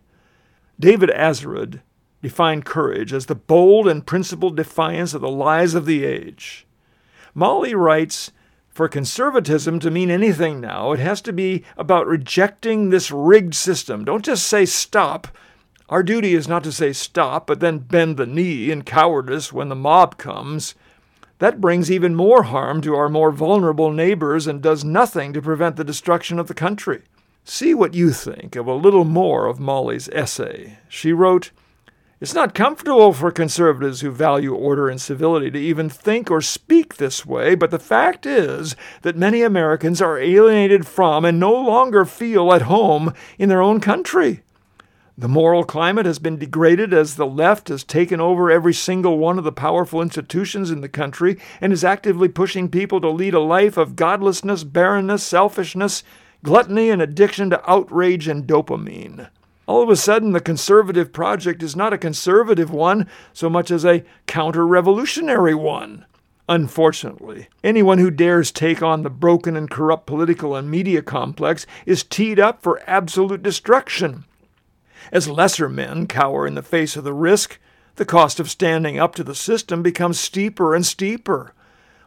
David 0.78 1.10
Azerrad 1.10 1.80
defined 2.22 2.64
courage 2.64 3.12
as 3.12 3.26
the 3.26 3.34
bold 3.34 3.88
and 3.88 4.06
principled 4.06 4.56
defiance 4.56 5.14
of 5.14 5.20
the 5.20 5.28
lies 5.28 5.74
of 5.74 5.86
the 5.86 6.04
age. 6.04 6.66
Mollie 7.34 7.74
writes, 7.74 8.32
for 8.68 8.88
conservatism 8.88 9.78
to 9.80 9.90
mean 9.90 10.10
anything 10.10 10.60
now, 10.60 10.92
it 10.92 10.98
has 10.98 11.22
to 11.22 11.32
be 11.32 11.64
about 11.78 12.06
rejecting 12.06 12.90
this 12.90 13.10
rigged 13.10 13.54
system. 13.54 14.04
Don't 14.04 14.24
just 14.24 14.46
say 14.46 14.66
stop. 14.66 15.28
Our 15.88 16.02
duty 16.02 16.34
is 16.34 16.46
not 16.46 16.62
to 16.64 16.72
say 16.72 16.92
stop, 16.92 17.46
but 17.46 17.60
then 17.60 17.78
bend 17.78 18.18
the 18.18 18.26
knee 18.26 18.70
in 18.70 18.82
cowardice 18.82 19.52
when 19.52 19.68
the 19.70 19.74
mob 19.74 20.18
comes. 20.18 20.74
That 21.38 21.60
brings 21.60 21.90
even 21.90 22.14
more 22.14 22.44
harm 22.44 22.80
to 22.82 22.94
our 22.94 23.10
more 23.10 23.30
vulnerable 23.30 23.92
neighbors 23.92 24.46
and 24.46 24.62
does 24.62 24.84
nothing 24.84 25.34
to 25.34 25.42
prevent 25.42 25.76
the 25.76 25.84
destruction 25.84 26.38
of 26.38 26.48
the 26.48 26.54
country. 26.54 27.02
See 27.44 27.74
what 27.74 27.94
you 27.94 28.10
think 28.10 28.56
of 28.56 28.66
a 28.66 28.74
little 28.74 29.04
more 29.04 29.46
of 29.46 29.60
Mollie's 29.60 30.08
essay. 30.08 30.78
She 30.88 31.12
wrote, 31.12 31.50
It's 32.20 32.34
not 32.34 32.54
comfortable 32.54 33.12
for 33.12 33.30
conservatives 33.30 34.00
who 34.00 34.10
value 34.10 34.54
order 34.54 34.88
and 34.88 35.00
civility 35.00 35.50
to 35.50 35.58
even 35.58 35.90
think 35.90 36.30
or 36.30 36.40
speak 36.40 36.96
this 36.96 37.26
way, 37.26 37.54
but 37.54 37.70
the 37.70 37.78
fact 37.78 38.24
is 38.24 38.74
that 39.02 39.16
many 39.16 39.42
Americans 39.42 40.00
are 40.00 40.18
alienated 40.18 40.86
from 40.86 41.26
and 41.26 41.38
no 41.38 41.52
longer 41.52 42.06
feel 42.06 42.52
at 42.54 42.62
home 42.62 43.12
in 43.38 43.50
their 43.50 43.62
own 43.62 43.78
country. 43.78 44.42
The 45.18 45.28
moral 45.28 45.64
climate 45.64 46.04
has 46.04 46.18
been 46.18 46.36
degraded 46.36 46.92
as 46.92 47.16
the 47.16 47.26
left 47.26 47.68
has 47.68 47.82
taken 47.82 48.20
over 48.20 48.50
every 48.50 48.74
single 48.74 49.16
one 49.16 49.38
of 49.38 49.44
the 49.44 49.52
powerful 49.52 50.02
institutions 50.02 50.70
in 50.70 50.82
the 50.82 50.90
country 50.90 51.38
and 51.58 51.72
is 51.72 51.82
actively 51.82 52.28
pushing 52.28 52.68
people 52.68 53.00
to 53.00 53.08
lead 53.08 53.32
a 53.32 53.40
life 53.40 53.78
of 53.78 53.96
godlessness, 53.96 54.62
barrenness, 54.62 55.22
selfishness, 55.22 56.02
gluttony, 56.44 56.90
and 56.90 57.00
addiction 57.00 57.48
to 57.48 57.70
outrage 57.70 58.28
and 58.28 58.46
dopamine. 58.46 59.30
All 59.66 59.82
of 59.82 59.88
a 59.88 59.96
sudden, 59.96 60.32
the 60.32 60.40
conservative 60.40 61.14
project 61.14 61.62
is 61.62 61.74
not 61.74 61.94
a 61.94 61.98
conservative 61.98 62.70
one 62.70 63.08
so 63.32 63.48
much 63.48 63.70
as 63.70 63.86
a 63.86 64.04
counter 64.26 64.66
revolutionary 64.66 65.54
one. 65.54 66.04
Unfortunately, 66.46 67.48
anyone 67.64 67.96
who 67.96 68.10
dares 68.10 68.52
take 68.52 68.82
on 68.82 69.02
the 69.02 69.08
broken 69.08 69.56
and 69.56 69.70
corrupt 69.70 70.06
political 70.06 70.54
and 70.54 70.70
media 70.70 71.00
complex 71.00 71.64
is 71.86 72.04
teed 72.04 72.38
up 72.38 72.62
for 72.62 72.82
absolute 72.86 73.42
destruction. 73.42 74.26
As 75.12 75.28
lesser 75.28 75.68
men 75.68 76.06
cower 76.06 76.46
in 76.46 76.54
the 76.54 76.62
face 76.62 76.96
of 76.96 77.04
the 77.04 77.14
risk, 77.14 77.58
the 77.96 78.04
cost 78.04 78.40
of 78.40 78.50
standing 78.50 78.98
up 78.98 79.14
to 79.14 79.24
the 79.24 79.34
system 79.34 79.82
becomes 79.82 80.20
steeper 80.20 80.74
and 80.74 80.84
steeper. 80.84 81.52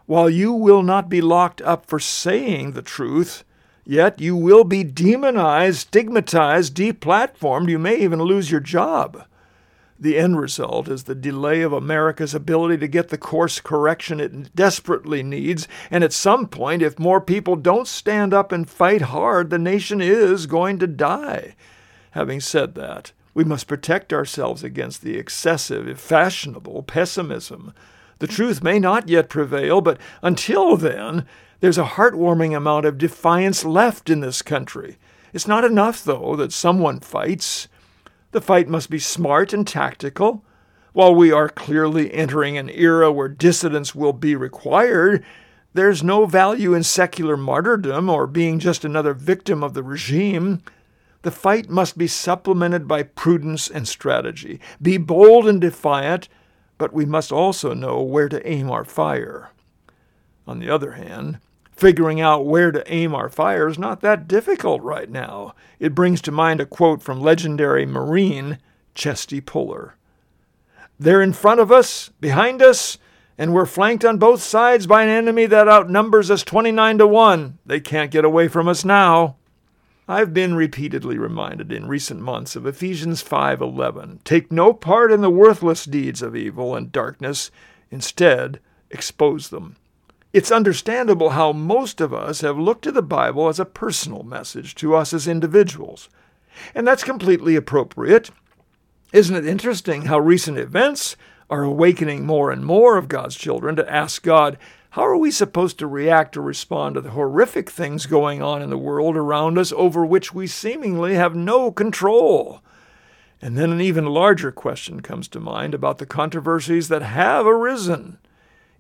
while 0.10 0.27
you 0.27 0.51
will 0.51 0.82
not 0.82 1.08
be 1.08 1.22
locked 1.22 1.62
up 1.62 1.86
for 1.86 2.00
saying 2.00 2.72
the 2.72 2.82
truth, 2.82 3.44
yet 3.86 4.20
you 4.20 4.36
will 4.36 4.63
be 4.63 4.84
demonized, 4.84 5.82
stigmatized, 5.82 6.74
deplatformed. 6.75 7.70
You 7.70 7.77
may 7.77 7.96
even 7.98 8.20
lose 8.20 8.50
your 8.50 8.60
job. 8.60 9.24
The 10.00 10.18
end 10.18 10.39
result 10.39 10.88
is 10.88 11.03
the 11.03 11.13
delay 11.13 11.62
of 11.62 11.74
America's 11.74 12.34
ability 12.34 12.79
to 12.79 12.88
get 12.88 13.10
the 13.10 13.20
course 13.20 13.62
correction 13.62 14.20
it 14.20 14.56
desperately 14.56 15.22
needs, 15.22 15.68
and 15.91 16.03
at 16.03 16.12
some 16.12 16.48
point, 16.48 16.82
if 16.82 16.98
more 16.98 17.22
people 17.22 17.56
don't 17.56 17.88
stand 17.88 18.34
up 18.34 18.51
and 18.51 18.68
fight 18.68 19.01
hard, 19.01 19.51
the 19.51 19.60
nation 19.60 20.01
is 20.01 20.48
going 20.48 20.79
to 20.79 20.88
die. 20.88 21.53
Having 22.12 22.42
said 22.42 22.75
that, 22.75 23.12
we 23.34 23.44
must 23.44 23.68
protect 23.68 24.12
ourselves 24.12 24.63
against 24.63 25.01
the 25.01 25.18
excessive, 25.18 25.88
if 25.88 26.00
fashionable 26.00 26.84
pessimism. 26.84 27.74
The 28.20 28.28
truth 28.28 28.63
may 28.63 28.80
not 28.80 29.08
yet 29.08 29.30
prevail, 29.30 29.82
but 29.82 30.00
until 30.22 30.75
then, 30.75 31.25
there's 31.60 31.78
a 31.78 31.84
heartwarming 31.84 32.56
amount 32.56 32.86
of 32.86 32.98
defiance 32.98 33.63
left 33.63 34.10
in 34.10 34.20
this 34.20 34.42
country. 34.42 34.98
It's 35.34 35.48
not 35.48 35.63
enough, 35.63 36.04
though, 36.04 36.36
that 36.36 36.51
someone 36.51 37.00
fights. 37.00 37.68
The 38.32 38.42
fight 38.42 38.68
must 38.68 38.89
be 38.89 39.00
smart 39.00 39.54
and 39.54 39.68
tactical. 39.68 40.44
While 40.94 41.13
we 41.13 41.32
are 41.32 41.50
clearly 41.50 42.13
entering 42.13 42.58
an 42.58 42.70
era 42.70 43.12
where 43.12 43.28
dissidence 43.28 43.94
will 43.94 44.13
be 44.13 44.36
required, 44.36 45.24
there's 45.74 46.04
no 46.04 46.25
value 46.25 46.74
in 46.74 46.84
secular 46.84 47.38
martyrdom 47.38 48.10
or 48.10 48.25
being 48.25 48.60
just 48.60 48.84
another 48.84 49.13
victim 49.13 49.63
of 49.63 49.74
the 49.74 49.84
regime. 49.84 50.63
The 51.22 51.32
fight 51.32 51.70
must 51.70 51.98
be 51.98 52.08
supplemented 52.08 52.88
by 52.88 53.04
prudence 53.04 53.70
and 53.70 53.88
strategy. 53.88 54.60
Be 54.82 54.98
bold 54.98 55.48
and 55.48 55.60
defiant, 55.60 56.30
but 56.78 56.94
we 56.94 57.06
must 57.06 57.32
also 57.32 57.74
know 57.74 58.02
where 58.02 58.30
to 58.30 58.48
aim 58.48 58.72
our 58.72 58.86
fire. 58.86 59.52
On 60.48 60.60
the 60.60 60.70
other 60.70 60.94
hand, 60.94 61.40
Figuring 61.80 62.20
out 62.20 62.46
where 62.46 62.74
to 62.74 62.84
aim 62.92 63.16
our 63.16 63.30
fire 63.30 63.66
is 63.66 63.80
not 63.80 64.02
that 64.02 64.28
difficult 64.28 64.82
right 64.82 65.10
now. 65.10 65.56
It 65.80 65.96
brings 65.96 66.20
to 66.24 66.30
mind 66.30 66.60
a 66.60 66.66
quote 66.66 67.02
from 67.02 67.22
legendary 67.22 67.86
Marine 67.86 68.58
Chesty 68.96 69.40
Puller. 69.40 69.96
They're 71.00 71.22
in 71.22 71.32
front 71.32 71.62
of 71.62 71.72
us, 71.72 72.10
behind 72.20 72.62
us, 72.62 72.98
and 73.38 73.54
we're 73.54 73.66
flanked 73.66 74.04
on 74.04 74.18
both 74.18 74.42
sides 74.42 74.88
by 74.88 75.04
an 75.04 75.10
enemy 75.10 75.46
that 75.46 75.70
outnumbers 75.70 76.30
us 76.30 76.44
29 76.44 76.98
to 76.98 77.08
1. 77.08 77.60
They 77.66 77.80
can't 77.80 78.12
get 78.12 78.26
away 78.26 78.50
from 78.50 78.68
us 78.68 78.84
now. 78.84 79.38
I've 80.12 80.34
been 80.34 80.56
repeatedly 80.56 81.20
reminded 81.20 81.72
in 81.72 81.88
recent 81.88 82.20
months 82.20 82.56
of 82.56 82.66
Ephesians 82.66 83.22
5:11. 83.22 84.22
Take 84.24 84.51
no 84.51 84.74
part 84.74 85.12
in 85.12 85.22
the 85.22 85.30
worthless 85.30 85.86
deeds 85.86 86.24
of 86.24 86.36
evil 86.36 86.75
and 86.75 86.92
darkness, 86.92 87.51
instead 87.92 88.60
expose 88.89 89.50
them. 89.50 89.75
It's 90.34 90.51
understandable 90.51 91.30
how 91.30 91.51
most 91.51 92.01
of 92.01 92.12
us 92.12 92.42
have 92.42 92.58
looked 92.58 92.86
to 92.86 92.92
the 92.92 93.04
Bible 93.04 93.50
as 93.50 93.60
a 93.60 93.66
personal 93.66 94.24
message 94.24 94.74
to 94.75 94.96
us 94.96 95.13
as 95.13 95.28
individuals. 95.28 96.10
And 96.74 96.88
that's 96.88 97.04
completely 97.04 97.56
appropriate. 97.56 98.32
Isn't 99.13 99.36
it 99.36 99.46
interesting 99.46 100.06
how 100.06 100.18
recent 100.18 100.58
events 100.58 101.18
are 101.51 101.62
awakening 101.62 102.25
more 102.25 102.50
and 102.50 102.66
more 102.66 102.98
of 102.98 103.10
God's 103.10 103.36
children 103.36 103.75
to 103.75 103.94
ask 103.94 104.24
God, 104.24 104.58
how 104.91 105.05
are 105.05 105.17
we 105.17 105.31
supposed 105.31 105.77
to 105.79 105.88
react 105.88 106.36
or 106.36 106.41
respond 106.41 106.96
to 106.96 107.01
the 107.01 107.12
horrific 107.12 107.69
things 107.69 108.05
going 108.05 108.41
on 108.41 108.62
in 108.62 108.69
the 108.69 108.77
world 108.77 109.15
around 109.15 109.58
us 109.58 109.72
over 109.74 110.05
which 110.05 110.34
we 110.34 110.48
seemingly 110.48 111.15
have 111.15 111.36
no 111.36 111.72
control? 111.72 112.62
And 113.41 113.58
then 113.58 113.72
an 113.72 113.81
even 113.81 114.05
larger 114.05 114.51
question 114.51 115.01
comes 115.01 115.27
to 115.29 115.39
mind 115.39 115.74
about 115.74 115.98
the 116.00 116.05
controversies 116.05 116.88
that 116.89 117.01
have 117.01 117.46
arisen 117.46 118.17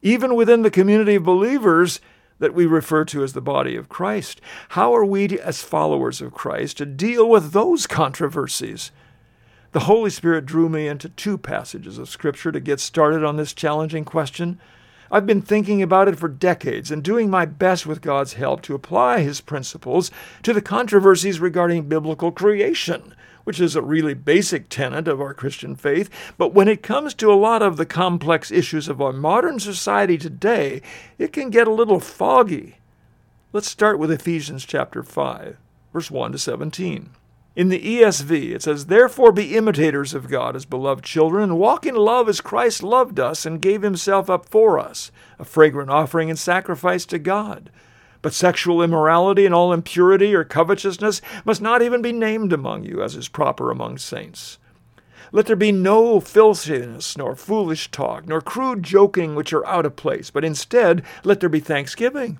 even 0.01 0.35
within 0.35 0.61
the 0.61 0.71
community 0.71 1.15
of 1.15 1.23
believers 1.23 1.99
that 2.39 2.53
we 2.53 2.65
refer 2.65 3.03
to 3.05 3.23
as 3.23 3.33
the 3.33 3.41
body 3.41 3.75
of 3.75 3.89
Christ. 3.89 4.39
How 4.69 4.95
are 4.95 5.05
we, 5.05 5.39
as 5.39 5.61
followers 5.61 6.21
of 6.21 6.33
Christ, 6.33 6.77
to 6.77 6.85
deal 6.85 7.29
with 7.29 7.51
those 7.51 7.85
controversies? 7.85 8.91
The 9.71 9.81
Holy 9.81 10.09
Spirit 10.09 10.45
drew 10.45 10.69
me 10.69 10.87
into 10.87 11.09
two 11.09 11.37
passages 11.37 11.97
of 11.97 12.09
Scripture 12.09 12.51
to 12.51 12.59
get 12.59 12.79
started 12.79 13.23
on 13.23 13.37
this 13.37 13.53
challenging 13.53 14.05
question. 14.05 14.59
I've 15.11 15.25
been 15.25 15.41
thinking 15.41 15.81
about 15.81 16.07
it 16.07 16.19
for 16.19 16.27
decades 16.27 16.91
and 16.91 17.03
doing 17.03 17.29
my 17.29 17.45
best 17.45 17.85
with 17.85 18.01
God's 18.01 18.33
help 18.33 18.61
to 18.63 18.75
apply 18.75 19.21
His 19.21 19.41
principles 19.41 20.11
to 20.43 20.53
the 20.53 20.61
controversies 20.61 21.39
regarding 21.39 21.89
biblical 21.89 22.31
creation 22.31 23.15
which 23.43 23.59
is 23.59 23.75
a 23.75 23.81
really 23.81 24.13
basic 24.13 24.69
tenet 24.69 25.07
of 25.07 25.19
our 25.19 25.33
Christian 25.33 25.75
faith. 25.75 26.07
But 26.37 26.53
when 26.53 26.67
it 26.67 26.83
comes 26.83 27.15
to 27.15 27.31
a 27.31 27.33
lot 27.33 27.63
of 27.63 27.77
the 27.77 27.85
complex 27.85 28.51
issues 28.51 28.87
of 28.87 29.01
our 29.01 29.11
modern 29.11 29.59
society 29.59 30.19
today, 30.19 30.83
it 31.17 31.33
can 31.33 31.49
get 31.49 31.67
a 31.67 31.73
little 31.73 31.99
foggy. 31.99 32.77
Let's 33.51 33.67
start 33.67 33.97
with 33.97 34.11
Ephesians 34.11 34.65
chapter 34.65 35.01
5, 35.01 35.57
verse 35.91 36.11
1 36.11 36.33
to 36.33 36.37
17. 36.37 37.09
In 37.59 37.67
the 37.67 37.99
ESV, 37.99 38.55
it 38.55 38.63
says, 38.63 38.85
Therefore 38.85 39.33
be 39.33 39.57
imitators 39.57 40.13
of 40.13 40.29
God 40.29 40.55
as 40.55 40.63
beloved 40.63 41.03
children, 41.03 41.43
and 41.43 41.59
walk 41.59 41.85
in 41.85 41.93
love 41.93 42.29
as 42.29 42.39
Christ 42.39 42.81
loved 42.81 43.19
us 43.19 43.45
and 43.45 43.61
gave 43.61 43.81
himself 43.81 44.29
up 44.29 44.47
for 44.47 44.79
us, 44.79 45.11
a 45.37 45.43
fragrant 45.43 45.89
offering 45.89 46.29
and 46.29 46.39
sacrifice 46.39 47.05
to 47.07 47.19
God. 47.19 47.69
But 48.21 48.31
sexual 48.31 48.81
immorality 48.81 49.45
and 49.45 49.53
all 49.53 49.73
impurity 49.73 50.33
or 50.33 50.45
covetousness 50.45 51.21
must 51.43 51.61
not 51.61 51.81
even 51.81 52.01
be 52.01 52.13
named 52.13 52.53
among 52.53 52.85
you, 52.85 53.03
as 53.03 53.17
is 53.17 53.27
proper 53.27 53.71
among 53.71 53.97
saints. 53.97 54.57
Let 55.33 55.47
there 55.47 55.57
be 55.57 55.73
no 55.73 56.21
filthiness, 56.21 57.17
nor 57.17 57.35
foolish 57.35 57.91
talk, 57.91 58.25
nor 58.25 58.39
crude 58.39 58.83
joking 58.83 59.35
which 59.35 59.51
are 59.51 59.65
out 59.65 59.85
of 59.85 59.97
place, 59.97 60.29
but 60.29 60.45
instead 60.45 61.03
let 61.25 61.41
there 61.41 61.49
be 61.49 61.59
thanksgiving. 61.59 62.39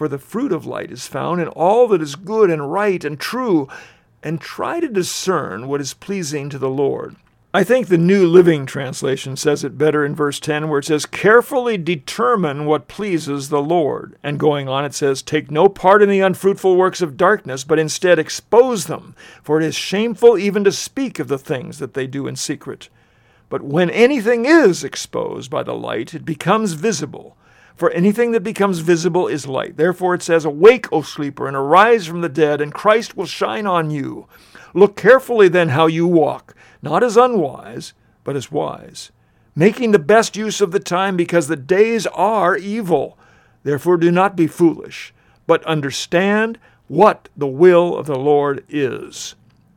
For 0.00 0.08
the 0.08 0.16
fruit 0.16 0.50
of 0.50 0.64
light 0.64 0.90
is 0.90 1.06
found 1.06 1.42
in 1.42 1.48
all 1.48 1.86
that 1.88 2.00
is 2.00 2.16
good 2.16 2.48
and 2.48 2.72
right 2.72 3.04
and 3.04 3.20
true, 3.20 3.68
and 4.22 4.40
try 4.40 4.80
to 4.80 4.88
discern 4.88 5.68
what 5.68 5.82
is 5.82 5.92
pleasing 5.92 6.48
to 6.48 6.58
the 6.58 6.70
Lord. 6.70 7.16
I 7.52 7.64
think 7.64 7.88
the 7.88 7.98
New 7.98 8.26
Living 8.26 8.64
Translation 8.64 9.36
says 9.36 9.62
it 9.62 9.76
better 9.76 10.02
in 10.02 10.14
verse 10.14 10.40
10, 10.40 10.70
where 10.70 10.78
it 10.78 10.86
says, 10.86 11.04
Carefully 11.04 11.76
determine 11.76 12.64
what 12.64 12.88
pleases 12.88 13.50
the 13.50 13.60
Lord. 13.60 14.16
And 14.22 14.40
going 14.40 14.70
on, 14.70 14.86
it 14.86 14.94
says, 14.94 15.20
Take 15.20 15.50
no 15.50 15.68
part 15.68 16.00
in 16.00 16.08
the 16.08 16.20
unfruitful 16.20 16.76
works 16.76 17.02
of 17.02 17.18
darkness, 17.18 17.62
but 17.62 17.78
instead 17.78 18.18
expose 18.18 18.86
them, 18.86 19.14
for 19.42 19.60
it 19.60 19.66
is 19.66 19.74
shameful 19.74 20.38
even 20.38 20.64
to 20.64 20.72
speak 20.72 21.18
of 21.18 21.28
the 21.28 21.36
things 21.36 21.78
that 21.78 21.92
they 21.92 22.06
do 22.06 22.26
in 22.26 22.36
secret. 22.36 22.88
But 23.50 23.60
when 23.60 23.90
anything 23.90 24.46
is 24.46 24.82
exposed 24.82 25.50
by 25.50 25.62
the 25.62 25.74
light, 25.74 26.14
it 26.14 26.24
becomes 26.24 26.72
visible. 26.72 27.36
For 27.80 27.90
anything 27.92 28.32
that 28.32 28.42
becomes 28.42 28.80
visible 28.80 29.26
is 29.26 29.46
light. 29.46 29.78
Therefore 29.78 30.12
it 30.12 30.22
says, 30.22 30.44
Awake, 30.44 30.92
O 30.92 31.00
sleeper, 31.00 31.48
and 31.48 31.56
arise 31.56 32.06
from 32.06 32.20
the 32.20 32.28
dead, 32.28 32.60
and 32.60 32.74
Christ 32.74 33.16
will 33.16 33.24
shine 33.24 33.66
on 33.66 33.90
you. 33.90 34.26
Look 34.74 34.96
carefully 34.96 35.48
then 35.48 35.70
how 35.70 35.86
you 35.86 36.06
walk, 36.06 36.54
not 36.82 37.02
as 37.02 37.16
unwise, 37.16 37.94
but 38.22 38.36
as 38.36 38.52
wise, 38.52 39.12
making 39.56 39.92
the 39.92 39.98
best 39.98 40.36
use 40.36 40.60
of 40.60 40.72
the 40.72 40.78
time, 40.78 41.16
because 41.16 41.48
the 41.48 41.56
days 41.56 42.06
are 42.08 42.54
evil. 42.54 43.16
Therefore 43.62 43.96
do 43.96 44.10
not 44.10 44.36
be 44.36 44.46
foolish, 44.46 45.14
but 45.46 45.64
understand 45.64 46.58
what 46.86 47.30
the 47.34 47.46
will 47.46 47.96
of 47.96 48.04
the 48.04 48.18
Lord 48.18 48.62
is. 48.68 49.36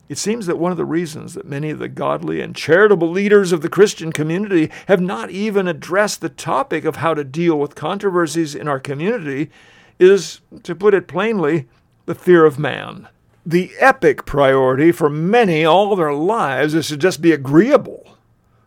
It 0.10 0.18
seems 0.18 0.46
that 0.48 0.60
one 0.60 0.72
of 0.72 0.78
the 0.78 0.86
reasons 0.86 1.34
that 1.34 1.46
many 1.46 1.70
of 1.70 1.80
the 1.80 1.88
godly 1.88 2.42
and 2.42 2.56
charitable 2.56 3.10
leaders 3.10 3.52
of 3.52 3.62
the 3.62 3.70
Christian 3.70 4.12
community 4.12 4.70
have 4.88 5.00
not 5.00 5.32
even 5.32 5.68
addressed 5.68 6.22
the 6.22 6.30
topic 6.30 6.84
of 6.84 6.98
how 6.98 7.14
to 7.14 7.24
deal 7.24 7.58
with 7.58 7.76
controversies 7.76 8.54
in 8.54 8.68
our 8.68 8.80
community 8.80 9.50
is, 10.00 10.42
to 10.64 10.76
put 10.76 10.94
it 10.94 11.08
plainly, 11.08 11.68
the 12.06 12.16
fear 12.16 12.46
of 12.46 12.60
man. 12.60 13.08
The 13.46 13.72
epic 13.80 14.26
priority 14.26 14.92
for 14.92 15.10
many 15.10 15.64
all 15.64 15.96
their 15.96 16.14
lives 16.14 16.74
is 16.74 16.90
to 16.90 16.98
just 16.98 17.22
be 17.22 17.32
agreeable. 17.32 18.18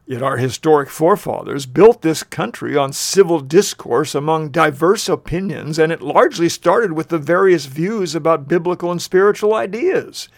Yet 0.06 0.22
our 0.22 0.36
historic 0.36 0.88
forefathers 0.88 1.66
built 1.66 2.02
this 2.02 2.22
country 2.22 2.76
on 2.76 2.92
civil 2.92 3.40
discourse 3.40 4.14
among 4.14 4.50
diverse 4.50 5.08
opinions, 5.08 5.78
and 5.78 5.90
it 5.90 6.00
largely 6.00 6.48
started 6.48 6.92
with 6.92 7.08
the 7.08 7.18
various 7.18 7.66
views 7.66 8.14
about 8.14 8.48
biblical 8.48 8.92
and 8.92 9.02
spiritual 9.02 9.52
ideas. 9.52 10.28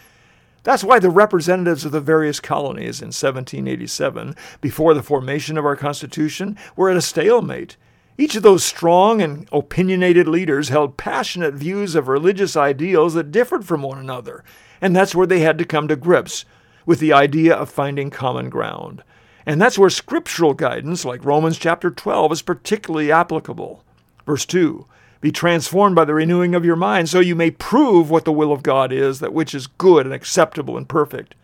That's 0.63 0.83
why 0.83 0.99
the 0.99 1.09
representatives 1.09 1.85
of 1.85 1.91
the 1.91 2.01
various 2.01 2.39
colonies 2.39 3.01
in 3.01 3.07
1787, 3.07 4.35
before 4.61 4.93
the 4.93 5.03
formation 5.03 5.57
of 5.57 5.65
our 5.65 5.75
Constitution, 5.75 6.57
were 6.75 6.89
at 6.89 6.97
a 6.97 7.01
stalemate. 7.01 7.77
Each 8.17 8.35
of 8.35 8.43
those 8.43 8.65
strong 8.65 9.21
and 9.21 9.47
opinionated 9.51 10.27
leaders 10.27 10.67
held 10.67 10.97
passionate 10.97 11.53
views 11.53 11.95
of 11.95 12.09
religious 12.09 12.57
ideals 12.57 13.13
that 13.13 13.31
differed 13.31 13.63
from 13.63 13.81
one 13.81 13.97
another, 13.97 14.43
and 14.81 14.93
that's 14.93 15.15
where 15.15 15.27
they 15.27 15.39
had 15.39 15.57
to 15.59 15.65
come 15.65 15.87
to 15.87 15.95
grips 15.95 16.43
with 16.85 16.99
the 16.99 17.13
idea 17.13 17.55
of 17.55 17.69
finding 17.69 18.09
common 18.09 18.49
ground. 18.49 19.03
And 19.45 19.61
that's 19.61 19.79
where 19.79 19.89
scriptural 19.89 20.53
guidance, 20.53 21.05
like 21.05 21.23
Romans 21.23 21.57
chapter 21.57 21.89
12, 21.89 22.33
is 22.33 22.41
particularly 22.41 23.11
applicable. 23.11 23.83
Verse 24.25 24.45
2 24.45 24.85
Be 25.21 25.31
transformed 25.31 25.95
by 25.95 26.05
the 26.05 26.13
renewing 26.13 26.55
of 26.55 26.63
your 26.63 26.75
mind, 26.75 27.09
so 27.09 27.19
you 27.19 27.35
may 27.35 27.51
prove 27.51 28.09
what 28.09 28.25
the 28.25 28.31
will 28.31 28.53
of 28.53 28.63
God 28.63 28.91
is, 28.93 29.19
that 29.19 29.33
which 29.33 29.53
is 29.53 29.67
good 29.67 30.05
and 30.05 30.13
acceptable 30.13 30.77
and 30.77 30.87
perfect. 30.87 31.35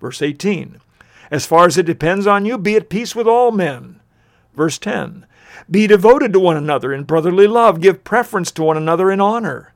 Verse 0.00 0.20
18 0.20 0.80
As 1.30 1.46
far 1.46 1.66
as 1.66 1.78
it 1.78 1.86
depends 1.86 2.26
on 2.26 2.44
you, 2.44 2.58
be 2.58 2.76
at 2.76 2.88
peace 2.88 3.14
with 3.14 3.26
all 3.26 3.52
men. 3.52 4.00
Verse 4.54 4.78
10 4.78 5.26
be 5.68 5.86
devoted 5.86 6.32
to 6.32 6.40
one 6.40 6.56
another 6.56 6.92
in 6.92 7.04
brotherly 7.04 7.46
love. 7.46 7.80
Give 7.80 8.04
preference 8.04 8.50
to 8.52 8.62
one 8.62 8.76
another 8.76 9.10
in 9.10 9.20
honor. 9.20 9.72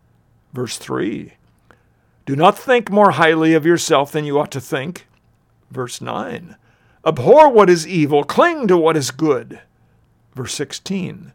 Verse 0.52 0.78
3. 0.78 1.34
Do 2.26 2.37
not 2.37 2.58
think 2.58 2.90
more 2.90 3.12
highly 3.12 3.54
of 3.54 3.66
yourself 3.66 4.12
than 4.12 4.25
you 4.25 4.38
ought 4.38 4.50
to 4.52 4.61
think. 4.61 5.06
Verse 5.70 6.00
9. 6.00 6.56
Abhor 7.06 7.50
what 7.50 7.68
is 7.68 7.87
evil, 7.87 8.25
cling 8.25 8.66
to 8.68 8.78
what 8.78 8.96
is 8.96 9.11
good. 9.11 9.61
Verse 10.34 10.54
16. 10.54 11.32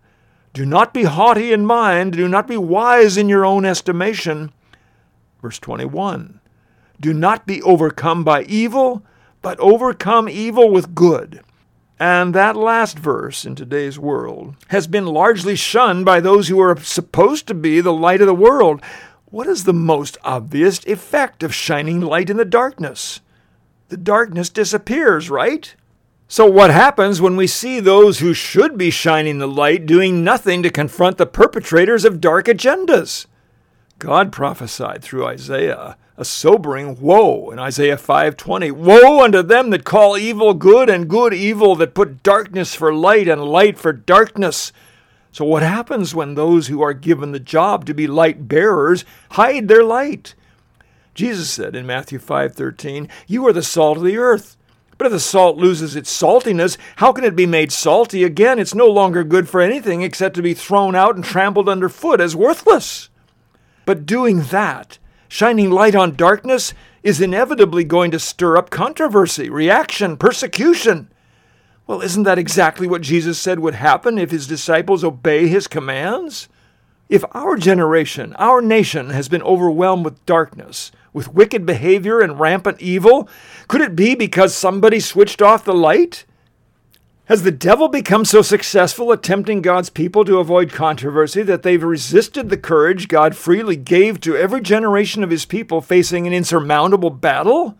Do 0.53 0.65
not 0.65 0.93
be 0.93 1.03
haughty 1.03 1.53
in 1.53 1.65
mind, 1.65 2.13
do 2.13 2.27
not 2.27 2.47
be 2.47 2.57
wise 2.57 3.17
in 3.17 3.29
your 3.29 3.45
own 3.45 3.65
estimation. 3.65 4.51
Verse 5.41 5.59
21. 5.59 6.39
Do 6.99 7.13
not 7.13 7.45
be 7.45 7.61
overcome 7.61 8.23
by 8.23 8.43
evil, 8.43 9.03
but 9.41 9.59
overcome 9.59 10.27
evil 10.27 10.69
with 10.69 10.95
good. 10.95 11.41
And 11.99 12.33
that 12.33 12.55
last 12.55 12.97
verse 12.97 13.45
in 13.45 13.55
today's 13.55 13.99
world 13.99 14.55
has 14.69 14.87
been 14.87 15.05
largely 15.05 15.55
shunned 15.55 16.05
by 16.05 16.19
those 16.19 16.47
who 16.47 16.59
are 16.59 16.79
supposed 16.79 17.45
to 17.47 17.53
be 17.53 17.81
the 17.81 17.93
light 17.93 18.21
of 18.21 18.27
the 18.27 18.33
world. 18.33 18.81
What 19.25 19.47
is 19.47 19.65
the 19.65 19.73
most 19.73 20.17
obvious 20.23 20.83
effect 20.85 21.43
of 21.43 21.53
shining 21.53 21.99
light 22.01 22.29
in 22.29 22.37
the 22.37 22.45
darkness? 22.45 23.19
The 23.89 23.97
darkness 23.97 24.49
disappears, 24.49 25.29
right? 25.29 25.75
So, 26.31 26.45
what 26.45 26.69
happens 26.69 27.19
when 27.19 27.35
we 27.35 27.47
see 27.47 27.79
those 27.79 28.19
who 28.19 28.35
should 28.35 28.77
be 28.77 28.91
shining 28.91 29.39
the 29.39 29.47
light 29.47 29.87
doing 29.87 30.23
nothing 30.23 30.61
to 30.61 30.69
confront 30.69 31.17
the 31.17 31.25
perpetrators 31.25 32.05
of 32.05 32.21
dark 32.21 32.45
agendas? 32.45 33.25
God 33.97 34.31
prophesied 34.31 35.01
through 35.01 35.25
Isaiah 35.25 35.97
a 36.17 36.23
sobering 36.23 37.01
woe 37.01 37.49
in 37.49 37.57
Isaiah 37.57 37.97
5:20. 37.97 38.69
Woe 38.69 39.23
unto 39.23 39.41
them 39.41 39.71
that 39.71 39.85
call 39.85 40.19
evil 40.19 40.53
good 40.53 40.87
and 40.87 41.09
good 41.09 41.33
evil, 41.33 41.75
that 41.77 41.95
put 41.95 42.21
darkness 42.21 42.75
for 42.75 42.93
light 42.93 43.27
and 43.27 43.43
light 43.43 43.79
for 43.79 43.91
darkness. 43.91 44.71
So 45.31 45.43
what 45.43 45.63
happens 45.63 46.13
when 46.13 46.35
those 46.35 46.67
who 46.67 46.83
are 46.83 46.93
given 46.93 47.31
the 47.31 47.39
job 47.39 47.87
to 47.87 47.95
be 47.95 48.05
light 48.05 48.47
bearers 48.47 49.03
hide 49.31 49.67
their 49.67 49.83
light? 49.83 50.35
Jesus 51.15 51.49
said 51.49 51.75
in 51.75 51.87
Matthew 51.87 52.19
5:13, 52.19 53.09
"You 53.25 53.47
are 53.47 53.53
the 53.53 53.63
salt 53.63 53.97
of 53.97 54.03
the 54.03 54.19
earth." 54.19 54.57
But 54.99 55.05
if 55.07 55.13
the 55.13 55.19
salt 55.21 55.55
loses 55.55 55.95
its 55.95 56.11
saltiness, 56.11 56.77
how 56.97 57.13
can 57.13 57.23
it 57.23 57.33
be 57.33 57.45
made 57.45 57.71
salty 57.71 58.25
again? 58.25 58.59
It's 58.59 58.75
no 58.75 58.87
longer 58.87 59.23
good 59.23 59.47
for 59.47 59.61
anything 59.61 60.01
except 60.01 60.35
to 60.35 60.41
be 60.41 60.53
thrown 60.53 60.93
out 60.93 61.15
and 61.15 61.23
trampled 61.23 61.69
underfoot 61.69 62.19
as 62.19 62.35
worthless. 62.35 63.09
But 63.85 64.05
doing 64.05 64.41
that 64.41 64.99
shining 65.29 65.71
light 65.71 65.95
on 65.95 66.17
darkness 66.17 66.73
is 67.01 67.21
inevitably 67.21 67.85
going 67.85 68.11
to 68.11 68.19
stir 68.19 68.57
up 68.57 68.69
controversy, 68.71 69.49
reaction, 69.49 70.17
persecution. 70.17 71.09
Well, 71.87 72.01
isn't 72.01 72.23
that 72.23 72.37
exactly 72.37 72.85
what 72.85 73.01
Jesus 73.01 73.39
said 73.39 73.59
would 73.59 73.75
happen 73.75 74.17
if 74.17 74.31
his 74.31 74.47
disciples 74.47 75.05
obey 75.05 75.47
his 75.47 75.67
commands? 75.67 76.49
If 77.07 77.23
our 77.31 77.55
generation, 77.55 78.35
our 78.35 78.61
nation, 78.61 79.11
has 79.11 79.29
been 79.29 79.43
overwhelmed 79.43 80.03
with 80.03 80.25
darkness, 80.25 80.91
with 81.13 81.33
wicked 81.33 81.65
behavior 81.65 82.21
and 82.21 82.39
rampant 82.39 82.81
evil, 82.81 83.27
could 83.67 83.81
it 83.81 83.95
be 83.95 84.15
because 84.15 84.53
somebody 84.53 84.99
switched 84.99 85.41
off 85.41 85.63
the 85.63 85.73
light? 85.73 86.25
Has 87.25 87.43
the 87.43 87.51
devil 87.51 87.89
become 87.89 88.25
so 88.25 88.41
successful 88.41 89.13
at 89.13 89.21
tempting 89.21 89.61
God's 89.61 89.91
people 89.91 90.25
to 90.25 90.39
avoid 90.39 90.71
controversy 90.71 91.43
that 91.43 91.61
they've 91.61 91.83
resisted 91.83 92.49
the 92.49 92.57
courage 92.57 93.07
God 93.07 93.35
freely 93.35 93.75
gave 93.75 94.19
to 94.21 94.35
every 94.35 94.61
generation 94.61 95.23
of 95.23 95.29
his 95.29 95.45
people 95.45 95.79
facing 95.79 96.25
an 96.25 96.33
insurmountable 96.33 97.11
battle? 97.11 97.77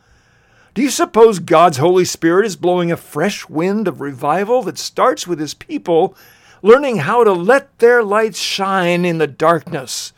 Do 0.76 0.84
you 0.84 0.92
suppose 0.92 1.40
God's 1.40 1.78
Holy 1.78 2.06
Spirit 2.06 2.46
is 2.46 2.56
blowing 2.56 2.92
a 2.92 2.98
fresh 2.98 3.50
wind 3.50 3.88
of 3.88 4.02
revival 4.02 4.62
that 4.64 4.78
starts 4.78 5.26
with 5.26 5.40
his 5.40 5.56
people 5.56 6.16
learning 6.62 6.98
how 6.98 7.24
to 7.24 7.34
let 7.34 7.80
their 7.80 8.04
lights 8.04 8.40
shine 8.40 9.04
in 9.04 9.18
the 9.18 9.26
darkness? 9.26 10.14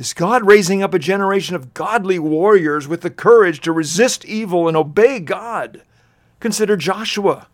Is 0.00 0.14
God 0.14 0.46
raising 0.46 0.82
up 0.82 0.94
a 0.94 0.98
generation 0.98 1.54
of 1.54 1.74
godly 1.74 2.18
warriors 2.18 2.88
with 2.88 3.02
the 3.02 3.10
courage 3.10 3.60
to 3.60 3.70
resist 3.70 4.24
evil 4.24 4.66
and 4.66 4.74
obey 4.74 5.20
God? 5.20 5.82
Consider 6.40 6.74
Joshua. 6.74 7.48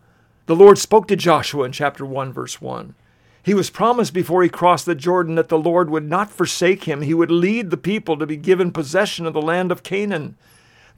The 0.47 0.55
Lord 0.55 0.79
spoke 0.79 1.09
to 1.09 1.17
Joshua 1.17 1.65
in 1.65 1.73
chapter 1.73 2.07
1, 2.07 2.33
verse 2.33 2.61
1. 2.61 2.95
He 3.43 3.53
was 3.53 3.69
promised 3.69 4.15
before 4.15 4.45
he 4.45 4.49
crossed 4.49 4.87
the 4.87 4.95
Jordan 4.95 5.35
that 5.35 5.49
the 5.49 5.59
Lord 5.59 5.91
would 5.91 6.09
not 6.09 6.31
forsake 6.31 6.85
him. 6.85 7.03
He 7.03 7.15
would 7.15 7.33
lead 7.33 7.71
the 7.71 7.77
people 7.77 8.17
to 8.17 8.27
be 8.27 8.37
given 8.37 8.71
possession 8.71 9.27
of 9.27 9.35
the 9.35 9.43
land 9.43 9.73
of 9.73 9.83
Canaan. 9.83 10.37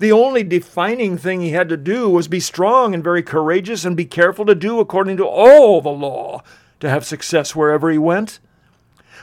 The 0.00 0.12
only 0.12 0.42
defining 0.42 1.16
thing 1.16 1.40
he 1.40 1.52
had 1.52 1.70
to 1.70 1.78
do 1.78 2.10
was 2.10 2.28
be 2.28 2.40
strong 2.40 2.92
and 2.92 3.02
very 3.02 3.22
courageous 3.22 3.86
and 3.86 3.96
be 3.96 4.04
careful 4.04 4.44
to 4.44 4.54
do 4.54 4.80
according 4.80 5.16
to 5.16 5.26
all 5.26 5.80
the 5.80 5.88
law 5.88 6.42
to 6.80 6.90
have 6.90 7.06
success 7.06 7.56
wherever 7.56 7.90
he 7.90 7.96
went. 7.96 8.38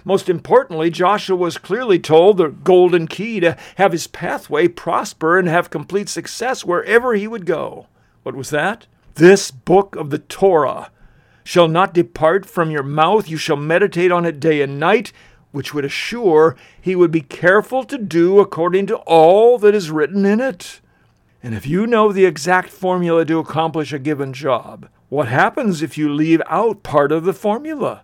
Most 0.07 0.29
importantly, 0.29 0.91
Joshua 0.91 1.35
was 1.35 1.57
clearly 1.57 1.97
told 1.97 2.37
the 2.37 2.49
golden 2.49 3.07
key 3.07 3.39
to 3.39 3.57
have 3.77 3.91
his 3.91 4.05
pathway 4.05 4.67
prosper 4.67 5.39
and 5.39 5.47
have 5.47 5.71
complete 5.71 6.09
success 6.09 6.63
wherever 6.63 7.15
he 7.15 7.27
would 7.27 7.47
go. 7.47 7.87
What 8.21 8.35
was 8.35 8.51
that? 8.51 8.85
This 9.15 9.49
book 9.49 9.95
of 9.95 10.11
the 10.11 10.19
Torah 10.19 10.91
shall 11.43 11.67
not 11.67 11.93
depart 11.93 12.45
from 12.45 12.69
your 12.69 12.83
mouth. 12.83 13.27
You 13.27 13.37
shall 13.37 13.55
meditate 13.55 14.11
on 14.11 14.25
it 14.25 14.39
day 14.39 14.61
and 14.61 14.79
night, 14.79 15.11
which 15.51 15.73
would 15.73 15.85
assure 15.85 16.55
he 16.79 16.95
would 16.95 17.11
be 17.11 17.21
careful 17.21 17.83
to 17.85 17.97
do 17.97 18.39
according 18.39 18.85
to 18.87 18.97
all 18.97 19.57
that 19.57 19.73
is 19.73 19.89
written 19.89 20.23
in 20.23 20.39
it. 20.39 20.81
And 21.41 21.55
if 21.55 21.65
you 21.65 21.87
know 21.87 22.11
the 22.11 22.25
exact 22.25 22.69
formula 22.69 23.25
to 23.25 23.39
accomplish 23.39 23.91
a 23.91 23.99
given 23.99 24.33
job, 24.33 24.87
what 25.09 25.29
happens 25.29 25.81
if 25.81 25.97
you 25.97 26.13
leave 26.13 26.41
out 26.47 26.83
part 26.83 27.11
of 27.11 27.23
the 27.23 27.33
formula? 27.33 28.03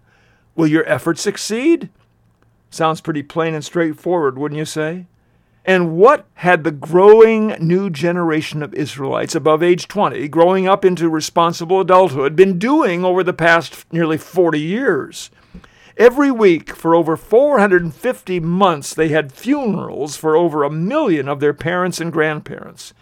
Will 0.56 0.68
your 0.68 0.88
effort 0.88 1.18
succeed? 1.18 1.90
Sounds 2.70 3.02
pretty 3.02 3.24
plain 3.24 3.54
and 3.54 3.64
straightforward, 3.64 4.38
wouldn't 4.38 4.60
you 4.60 4.66
say? 4.66 5.06
And 5.64 5.96
what 5.96 6.26
had 6.36 6.64
the 6.64 6.72
growing 6.72 7.50
new 7.60 7.90
generation 7.90 8.64
of 8.64 8.74
Israelites 8.74 9.36
above 9.36 9.62
age 9.62 9.88
20, 9.88 10.28
growing 10.30 10.68
up 10.68 10.84
into 10.84 11.08
responsible 11.08 11.80
adulthood, 11.80 12.36
been 12.36 12.58
doing 12.58 13.06
over 13.06 13.24
the 13.24 13.34
past 13.34 13.86
nearly 13.94 14.18
40 14.18 14.60
years? 14.60 15.30
Every 15.98 16.32
week 16.32 16.76
for 16.76 16.96
over 16.96 17.16
450 17.16 18.40
months, 18.40 18.94
they 18.96 19.10
had 19.10 19.32
funerals 19.32 20.18
for 20.18 20.36
over 20.36 20.64
a 20.64 20.72
million 20.72 21.28
of 21.28 21.40
their 21.40 21.54
parents 21.54 22.02
and 22.02 22.12
grandparents. 22.12 22.94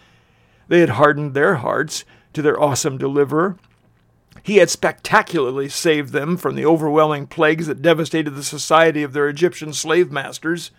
They 0.68 0.80
had 0.80 0.90
hardened 0.90 1.32
their 1.32 1.56
hearts 1.56 2.04
to 2.34 2.42
their 2.42 2.60
awesome 2.60 2.98
deliverer. 2.98 3.56
He 4.42 4.56
had 4.56 4.70
spectacularly 4.70 5.68
saved 5.68 6.12
them 6.12 6.36
from 6.36 6.54
the 6.54 6.66
overwhelming 6.66 7.26
plagues 7.26 7.66
that 7.66 7.82
devastated 7.82 8.30
the 8.30 8.42
society 8.42 9.02
of 9.02 9.12
their 9.12 9.28
Egyptian 9.28 9.72
slave 9.72 10.10
masters. 10.10 10.70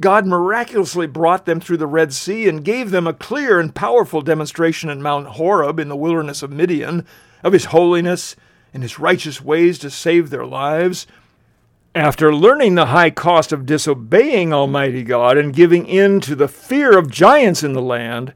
God 0.00 0.26
miraculously 0.26 1.06
brought 1.06 1.44
them 1.44 1.60
through 1.60 1.78
the 1.78 1.86
Red 1.86 2.12
Sea 2.12 2.48
and 2.48 2.64
gave 2.64 2.90
them 2.90 3.06
a 3.06 3.12
clear 3.12 3.58
and 3.58 3.74
powerful 3.74 4.20
demonstration 4.20 4.90
in 4.90 5.02
Mount 5.02 5.26
Horeb 5.28 5.80
in 5.80 5.88
the 5.88 5.96
wilderness 5.96 6.42
of 6.42 6.52
Midian 6.52 7.04
of 7.42 7.52
his 7.52 7.66
holiness 7.66 8.36
and 8.72 8.82
his 8.82 8.98
righteous 8.98 9.40
ways 9.40 9.78
to 9.80 9.90
save 9.90 10.30
their 10.30 10.46
lives. 10.46 11.06
After 11.94 12.34
learning 12.34 12.74
the 12.74 12.86
high 12.86 13.10
cost 13.10 13.50
of 13.50 13.66
disobeying 13.66 14.52
Almighty 14.52 15.02
God 15.02 15.36
and 15.36 15.54
giving 15.54 15.86
in 15.86 16.20
to 16.20 16.36
the 16.36 16.48
fear 16.48 16.96
of 16.96 17.10
giants 17.10 17.62
in 17.62 17.72
the 17.72 17.82
land, 17.82 18.34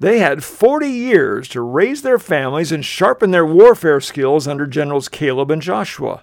they 0.00 0.18
had 0.18 0.42
40 0.42 0.88
years 0.88 1.48
to 1.48 1.60
raise 1.60 2.02
their 2.02 2.18
families 2.18 2.72
and 2.72 2.84
sharpen 2.84 3.30
their 3.30 3.46
warfare 3.46 4.00
skills 4.00 4.48
under 4.48 4.66
Generals 4.66 5.08
Caleb 5.08 5.50
and 5.50 5.62
Joshua. 5.62 6.22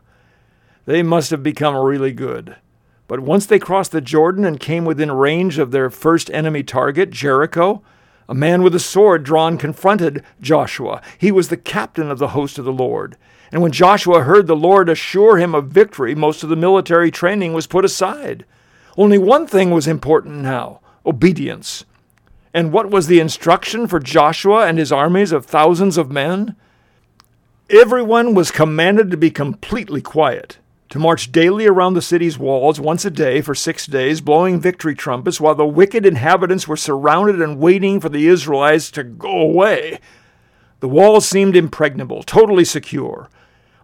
They 0.86 1.04
must 1.04 1.32
have 1.32 1.44
become 1.44 1.76
really 1.76 2.12
good. 2.12 2.58
But 3.08 3.22
once 3.22 3.46
they 3.46 3.60
crossed 3.60 3.92
the 3.92 4.02
Jordan 4.02 4.46
and 4.46 4.60
came 4.60 4.86
within 4.86 5.12
range 5.12 5.58
of 5.58 5.72
their 5.72 5.90
first 5.90 6.30
enemy 6.32 6.64
target, 6.64 7.12
Jericho, 7.12 7.82
a 8.28 8.34
man 8.34 8.62
with 8.62 8.74
a 8.74 8.80
sword 8.80 9.24
drawn 9.24 9.58
confronted 9.58 10.24
Joshua. 10.40 11.02
He 11.18 11.32
was 11.32 11.50
the 11.50 11.58
captain 11.58 12.10
of 12.10 12.20
the 12.20 12.30
host 12.30 12.58
of 12.58 12.66
the 12.66 12.72
Lord. 12.72 13.18
And 13.52 13.62
when 13.62 13.74
Joshua 13.74 14.24
heard 14.24 14.48
the 14.48 14.56
Lord 14.56 14.88
assure 14.88 15.38
him 15.38 15.54
of 15.54 15.68
victory, 15.68 16.16
most 16.16 16.44
of 16.44 16.50
the 16.50 16.56
military 16.56 17.12
training 17.12 17.54
was 17.54 17.68
put 17.68 17.84
aside. 17.84 18.46
Only 18.98 19.18
one 19.18 19.48
thing 19.48 19.72
was 19.72 19.88
important 19.88 20.36
now 20.36 20.80
obedience. 21.06 21.84
And 22.54 22.74
what 22.74 22.92
was 22.92 23.08
the 23.08 23.20
instruction 23.20 23.88
for 23.88 24.00
Joshua 24.00 24.66
and 24.68 24.78
his 24.78 24.92
armies 24.92 25.32
of 25.32 25.46
thousands 25.46 25.98
of 25.98 26.12
men? 26.12 26.56
Everyone 27.70 28.34
was 28.34 28.52
commanded 28.52 29.10
to 29.12 29.18
be 29.18 29.32
completely 29.32 30.02
quiet 30.02 30.58
to 30.92 31.00
march 31.00 31.32
daily 31.32 31.66
around 31.66 31.94
the 31.94 32.02
city's 32.02 32.38
walls 32.38 32.78
once 32.78 33.06
a 33.06 33.10
day 33.10 33.40
for 33.40 33.56
six 33.56 33.88
days, 33.88 34.20
blowing 34.20 34.60
victory 34.60 34.94
trumpets, 34.94 35.40
while 35.40 35.56
the 35.56 35.66
wicked 35.66 36.06
inhabitants 36.06 36.68
were 36.68 36.76
surrounded 36.76 37.42
and 37.42 37.60
waiting 37.60 38.02
for 38.02 38.10
the 38.10 38.28
Israelites 38.28 38.92
to 38.92 39.02
go 39.02 39.40
away. 39.40 40.00
The 40.82 40.90
walls 40.90 41.26
seemed 41.26 41.56
impregnable, 41.56 42.24
totally 42.24 42.66
secure. 42.66 43.30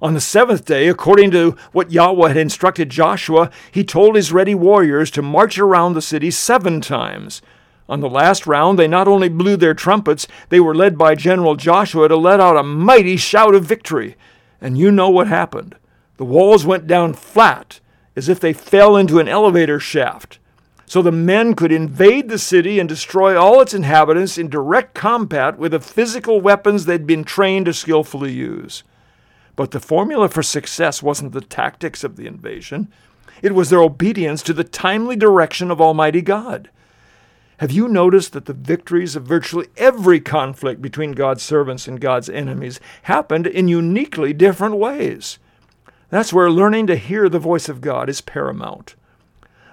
On 0.02 0.16
the 0.16 0.20
seventh 0.20 0.66
day, 0.66 0.90
according 0.90 1.32
to 1.32 1.56
what 1.72 1.94
Yahweh 1.94 2.28
had 2.28 2.38
instructed 2.38 2.90
Joshua, 2.90 3.50
he 3.72 3.86
told 3.86 4.18
his 4.18 4.34
ready 4.34 4.54
warriors 4.54 5.10
to 5.12 5.22
march 5.22 5.58
around 5.58 5.94
the 5.94 6.02
city 6.02 6.30
seven 6.30 6.82
times. 6.82 7.42
On 7.90 8.02
the 8.02 8.10
last 8.10 8.46
round, 8.46 8.78
they 8.78 8.88
not 8.88 9.08
only 9.08 9.30
blew 9.30 9.56
their 9.56 9.74
trumpets, 9.74 10.28
they 10.50 10.60
were 10.60 10.76
led 10.76 10.98
by 10.98 11.16
General 11.16 11.56
Joshua 11.56 12.10
to 12.10 12.18
let 12.18 12.40
out 12.40 12.58
a 12.58 12.64
mighty 12.64 13.16
shout 13.16 13.56
of 13.56 13.66
victory. 13.66 14.16
And 14.60 14.78
you 14.78 14.92
know 14.92 15.10
what 15.10 15.28
happened. 15.28 15.76
The 16.18 16.26
walls 16.26 16.66
went 16.66 16.88
down 16.88 17.14
flat, 17.14 17.80
as 18.16 18.28
if 18.28 18.40
they 18.40 18.52
fell 18.54 18.98
into 18.98 19.20
an 19.20 19.28
elevator 19.28 19.80
shaft. 19.80 20.40
So 20.86 21.02
the 21.02 21.12
men 21.12 21.54
could 21.54 21.72
invade 21.72 22.30
the 22.30 22.40
city 22.40 22.80
and 22.80 22.88
destroy 22.88 23.40
all 23.40 23.62
its 23.62 23.74
inhabitants 23.74 24.38
in 24.38 24.50
direct 24.50 24.94
combat 24.94 25.58
with 25.58 25.74
the 25.74 25.80
physical 25.80 26.42
weapons 26.42 26.86
they'd 26.86 27.06
been 27.06 27.26
trained 27.26 27.66
to 27.66 27.74
skillfully 27.74 28.32
use. 28.32 28.84
But 29.56 29.72
the 29.72 29.80
formula 29.80 30.30
for 30.30 30.44
success 30.44 31.04
wasn't 31.04 31.34
the 31.34 31.42
tactics 31.42 32.04
of 32.04 32.16
the 32.16 32.26
invasion, 32.26 32.88
it 33.42 33.54
was 33.54 33.70
their 33.70 33.82
obedience 33.82 34.42
to 34.44 34.54
the 34.54 34.64
timely 34.64 35.16
direction 35.16 35.70
of 35.70 35.80
Almighty 35.80 36.22
God. 36.22 36.70
Have 37.58 37.72
you 37.72 37.88
noticed 37.88 38.34
that 38.34 38.46
the 38.46 38.54
victories 38.54 39.16
of 39.16 39.24
virtually 39.24 39.68
every 39.78 40.20
conflict 40.20 40.80
between 40.82 41.14
God's 41.14 41.42
servants 41.42 41.88
and 41.88 42.00
God's 42.00 42.30
enemies 42.30 42.80
happened 43.04 43.48
in 43.48 43.68
uniquely 43.68 44.32
different 44.32 44.76
ways? 44.76 45.40
That's 46.10 46.32
where 46.32 46.52
learning 46.52 46.88
to 46.88 46.96
hear 46.96 47.28
the 47.28 47.40
voice 47.40 47.68
of 47.68 47.82
God 47.82 48.10
is 48.10 48.22
paramount. 48.22 48.96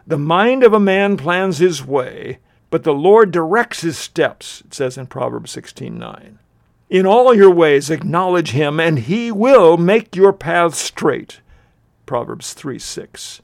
The 0.06 0.18
mind 0.18 0.64
of 0.64 0.72
a 0.72 0.80
man 0.80 1.16
plans 1.18 1.58
his 1.58 1.84
way, 1.84 2.38
but 2.70 2.84
the 2.84 2.94
Lord 2.94 3.30
directs 3.30 3.82
his 3.82 3.98
steps, 3.98 4.62
it 4.62 4.74
says 4.74 4.96
in 4.96 5.06
Proverbs 5.06 5.50
16:9. 5.52 6.38
In 6.88 7.06
all 7.06 7.34
your 7.34 7.50
ways 7.50 7.90
acknowledge 7.90 8.50
him, 8.50 8.80
and 8.80 9.00
he 9.00 9.30
will 9.30 9.76
make 9.76 10.16
your 10.16 10.32
paths 10.32 10.78
straight. 10.78 11.40
Proverbs 12.06 12.52
3 12.54 12.78
6. 12.78 13.42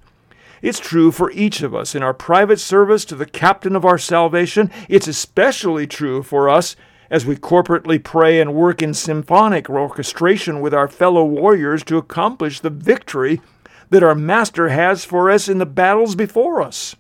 It's 0.62 0.78
true 0.78 1.10
for 1.10 1.30
each 1.32 1.62
of 1.62 1.74
us 1.74 1.94
in 1.94 2.02
our 2.02 2.14
private 2.14 2.60
service 2.60 3.04
to 3.06 3.16
the 3.16 3.26
captain 3.26 3.74
of 3.74 3.84
our 3.84 3.98
salvation. 3.98 4.70
It's 4.88 5.08
especially 5.08 5.86
true 5.86 6.22
for 6.22 6.48
us 6.48 6.76
as 7.10 7.26
we 7.26 7.36
corporately 7.36 8.02
pray 8.02 8.40
and 8.40 8.54
work 8.54 8.82
in 8.82 8.94
symphonic 8.94 9.68
orchestration 9.68 10.60
with 10.60 10.72
our 10.72 10.88
fellow 10.88 11.24
warriors 11.24 11.82
to 11.84 11.96
accomplish 11.96 12.60
the 12.60 12.70
victory 12.70 13.40
that 13.88 14.02
our 14.02 14.14
Master 14.14 14.68
has 14.68 15.04
for 15.04 15.30
us 15.30 15.48
in 15.48 15.58
the 15.58 15.66
battles 15.66 16.14
before 16.14 16.62
us. 16.62 16.94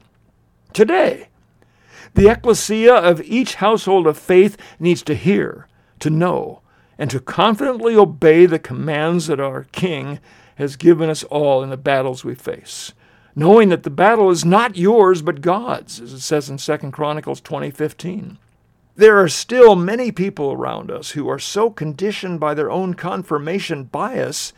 Today, 0.72 1.28
the 2.14 2.28
ecclesia 2.28 2.94
of 2.94 3.22
each 3.22 3.56
household 3.56 4.06
of 4.06 4.18
faith 4.18 4.56
needs 4.80 5.02
to 5.02 5.14
hear 5.14 5.68
to 6.00 6.10
know, 6.10 6.62
and 6.98 7.10
to 7.10 7.20
confidently 7.20 7.94
obey 7.94 8.46
the 8.46 8.58
commands 8.58 9.26
that 9.26 9.38
our 9.38 9.64
King 9.64 10.18
has 10.56 10.76
given 10.76 11.08
us 11.08 11.24
all 11.24 11.62
in 11.62 11.70
the 11.70 11.76
battles 11.76 12.24
we 12.24 12.34
face, 12.34 12.92
knowing 13.40 13.70
that 13.70 13.84
the 13.84 13.90
battle 13.90 14.28
is 14.28 14.44
not 14.44 14.76
yours 14.76 15.22
but 15.22 15.40
God's, 15.40 15.98
as 15.98 16.12
it 16.12 16.20
says 16.20 16.50
in 16.50 16.58
2 16.58 16.92
Chronicles 16.92 17.40
20:15. 17.40 18.36
There 18.96 19.16
are 19.16 19.28
still 19.30 19.74
many 19.74 20.12
people 20.12 20.52
around 20.52 20.90
us 20.90 21.12
who 21.12 21.26
are 21.26 21.38
so 21.38 21.70
conditioned 21.70 22.38
by 22.38 22.52
their 22.52 22.70
own 22.70 22.92
confirmation 22.92 23.84
bias 23.84 24.52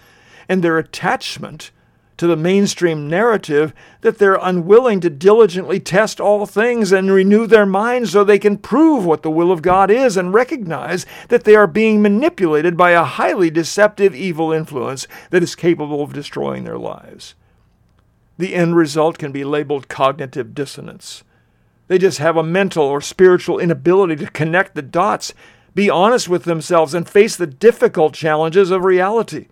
and 0.49 0.65
their 0.65 0.79
attachment 0.79 1.71
to 2.17 2.27
the 2.27 2.37
mainstream 2.37 3.09
narrative 3.09 3.73
that 4.01 4.19
they're 4.19 4.39
unwilling 4.43 4.99
to 4.99 5.11
diligently 5.11 5.79
test 5.79 6.21
all 6.21 6.45
things 6.45 6.91
and 6.91 7.13
renew 7.13 7.47
their 7.47 7.65
minds 7.65 8.11
so 8.11 8.25
they 8.25 8.37
can 8.37 8.59
prove 8.59 9.05
what 9.05 9.23
the 9.23 9.31
will 9.31 9.53
of 9.53 9.63
God 9.63 9.93
is 9.93 10.17
and 10.17 10.35
recognize 10.35 11.07
that 11.29 11.45
they 11.45 11.55
are 11.55 11.69
being 11.69 12.03
manipulated 12.03 12.77
by 12.77 12.91
a 12.91 13.05
highly 13.05 13.49
deceptive 13.49 14.13
evil 14.13 14.51
influence 14.51 15.07
that 15.31 15.45
is 15.45 15.55
capable 15.55 16.03
of 16.03 16.13
destroying 16.13 16.65
their 16.65 16.79
lives. 16.79 17.37
The 18.43 18.57
end 18.57 18.75
result 18.75 19.19
can 19.19 19.31
be 19.31 19.45
labeled 19.45 19.87
cognitive 19.87 20.53
dissonance. 20.53 21.23
They 21.87 21.97
just 21.97 22.19
have 22.19 22.37
a 22.37 22.43
mental 22.43 22.83
or 22.83 23.01
spiritual 23.01 23.61
inability 23.61 24.17
to 24.17 24.33
connect 24.33 24.75
the 24.75 24.83
dots, 24.83 25.33
be 25.77 25.89
honest 25.89 26.29
with 26.29 26.43
themselves, 26.43 26.93
and 26.93 27.09
face 27.09 27.37
the 27.37 27.47
difficult 27.47 28.15
challenges 28.15 28.73
of 28.73 28.83
reality. 28.83 29.47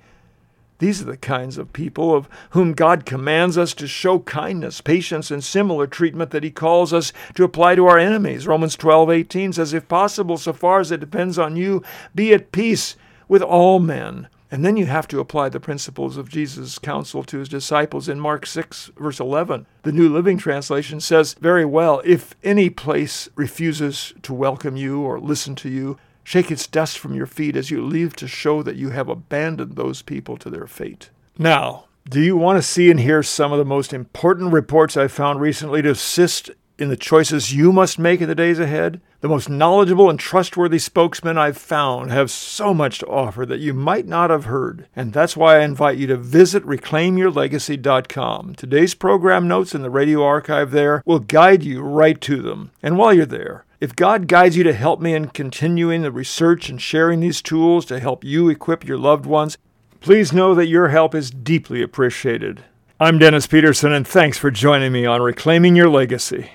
These 0.78 1.02
are 1.02 1.04
the 1.04 1.16
kinds 1.16 1.56
of 1.56 1.72
people 1.72 2.12
of 2.12 2.28
whom 2.50 2.72
God 2.72 3.06
commands 3.06 3.56
us 3.56 3.74
to 3.74 3.86
show 3.86 4.18
kindness, 4.18 4.80
patience, 4.80 5.30
and 5.30 5.44
similar 5.44 5.86
treatment 5.86 6.32
that 6.32 6.42
He 6.42 6.50
calls 6.50 6.92
us 6.92 7.12
to 7.36 7.44
apply 7.44 7.76
to 7.76 7.86
our 7.86 7.96
enemies. 7.96 8.48
Romans 8.48 8.74
12, 8.74 9.08
18 9.08 9.52
says, 9.52 9.72
If 9.72 9.86
possible, 9.86 10.36
so 10.36 10.52
far 10.52 10.80
as 10.80 10.90
it 10.90 10.98
depends 10.98 11.38
on 11.38 11.54
you, 11.54 11.84
be 12.12 12.34
at 12.34 12.50
peace 12.50 12.96
with 13.28 13.40
all 13.40 13.78
men. 13.78 14.26
And 14.50 14.64
then 14.64 14.76
you 14.76 14.86
have 14.86 15.06
to 15.08 15.20
apply 15.20 15.48
the 15.48 15.60
principles 15.60 16.16
of 16.16 16.28
Jesus' 16.28 16.78
counsel 16.78 17.22
to 17.24 17.38
his 17.38 17.48
disciples 17.48 18.08
in 18.08 18.18
Mark 18.18 18.46
6, 18.46 18.90
verse 18.96 19.20
11. 19.20 19.66
The 19.82 19.92
New 19.92 20.08
Living 20.08 20.38
Translation 20.38 21.00
says 21.00 21.34
very 21.34 21.64
well 21.64 22.02
if 22.04 22.34
any 22.42 22.68
place 22.68 23.28
refuses 23.36 24.12
to 24.22 24.34
welcome 24.34 24.76
you 24.76 25.00
or 25.02 25.20
listen 25.20 25.54
to 25.56 25.68
you, 25.68 25.98
Shake 26.30 26.50
its 26.52 26.68
dust 26.68 26.96
from 26.98 27.14
your 27.14 27.26
feet 27.26 27.56
as 27.56 27.72
you 27.72 27.84
leave 27.84 28.14
to 28.16 28.28
show 28.28 28.62
that 28.62 28.76
you 28.76 28.90
have 28.90 29.08
abandoned 29.08 29.74
those 29.74 30.02
people 30.02 30.36
to 30.36 30.48
their 30.48 30.68
fate. 30.68 31.10
Now, 31.38 31.86
do 32.08 32.20
you 32.20 32.36
want 32.36 32.56
to 32.56 32.62
see 32.62 32.90
and 32.90 33.00
hear 33.00 33.22
some 33.22 33.52
of 33.52 33.58
the 33.58 33.64
most 33.64 33.92
important 33.92 34.52
reports 34.52 34.96
I've 34.96 35.12
found 35.12 35.40
recently 35.40 35.82
to 35.82 35.90
assist 35.90 36.50
in 36.80 36.88
the 36.88 36.96
choices 36.96 37.52
you 37.52 37.72
must 37.72 37.98
make 37.98 38.20
in 38.20 38.28
the 38.28 38.34
days 38.34 38.58
ahead? 38.58 39.00
The 39.20 39.28
most 39.28 39.50
knowledgeable 39.50 40.08
and 40.08 40.18
trustworthy 40.18 40.78
spokesmen 40.78 41.36
I've 41.36 41.58
found 41.58 42.10
have 42.10 42.30
so 42.30 42.72
much 42.72 43.00
to 43.00 43.06
offer 43.06 43.44
that 43.46 43.60
you 43.60 43.74
might 43.74 44.06
not 44.06 44.30
have 44.30 44.46
heard. 44.46 44.86
And 44.96 45.12
that's 45.12 45.36
why 45.36 45.56
I 45.56 45.64
invite 45.64 45.98
you 45.98 46.06
to 46.06 46.16
visit 46.16 46.64
reclaimyourlegacy.com. 46.64 48.54
Today's 48.54 48.94
program 48.94 49.46
notes 49.46 49.74
in 49.74 49.82
the 49.82 49.90
radio 49.90 50.24
archive 50.24 50.70
there 50.70 51.02
will 51.04 51.18
guide 51.18 51.62
you 51.62 51.82
right 51.82 52.20
to 52.22 52.40
them. 52.40 52.70
And 52.82 52.96
while 52.96 53.12
you're 53.12 53.26
there, 53.26 53.64
if 53.80 53.94
God 53.96 54.26
guides 54.26 54.56
you 54.56 54.64
to 54.64 54.72
help 54.72 55.00
me 55.00 55.14
in 55.14 55.28
continuing 55.28 56.02
the 56.02 56.10
research 56.12 56.68
and 56.68 56.80
sharing 56.80 57.20
these 57.20 57.42
tools 57.42 57.84
to 57.86 58.00
help 58.00 58.24
you 58.24 58.48
equip 58.48 58.86
your 58.86 58.98
loved 58.98 59.26
ones, 59.26 59.58
please 60.00 60.32
know 60.32 60.54
that 60.54 60.66
your 60.66 60.88
help 60.88 61.14
is 61.14 61.30
deeply 61.30 61.82
appreciated. 61.82 62.64
I'm 62.98 63.18
Dennis 63.18 63.46
Peterson, 63.46 63.92
and 63.92 64.06
thanks 64.06 64.36
for 64.36 64.50
joining 64.50 64.92
me 64.92 65.06
on 65.06 65.22
Reclaiming 65.22 65.76
Your 65.76 65.88
Legacy. 65.88 66.50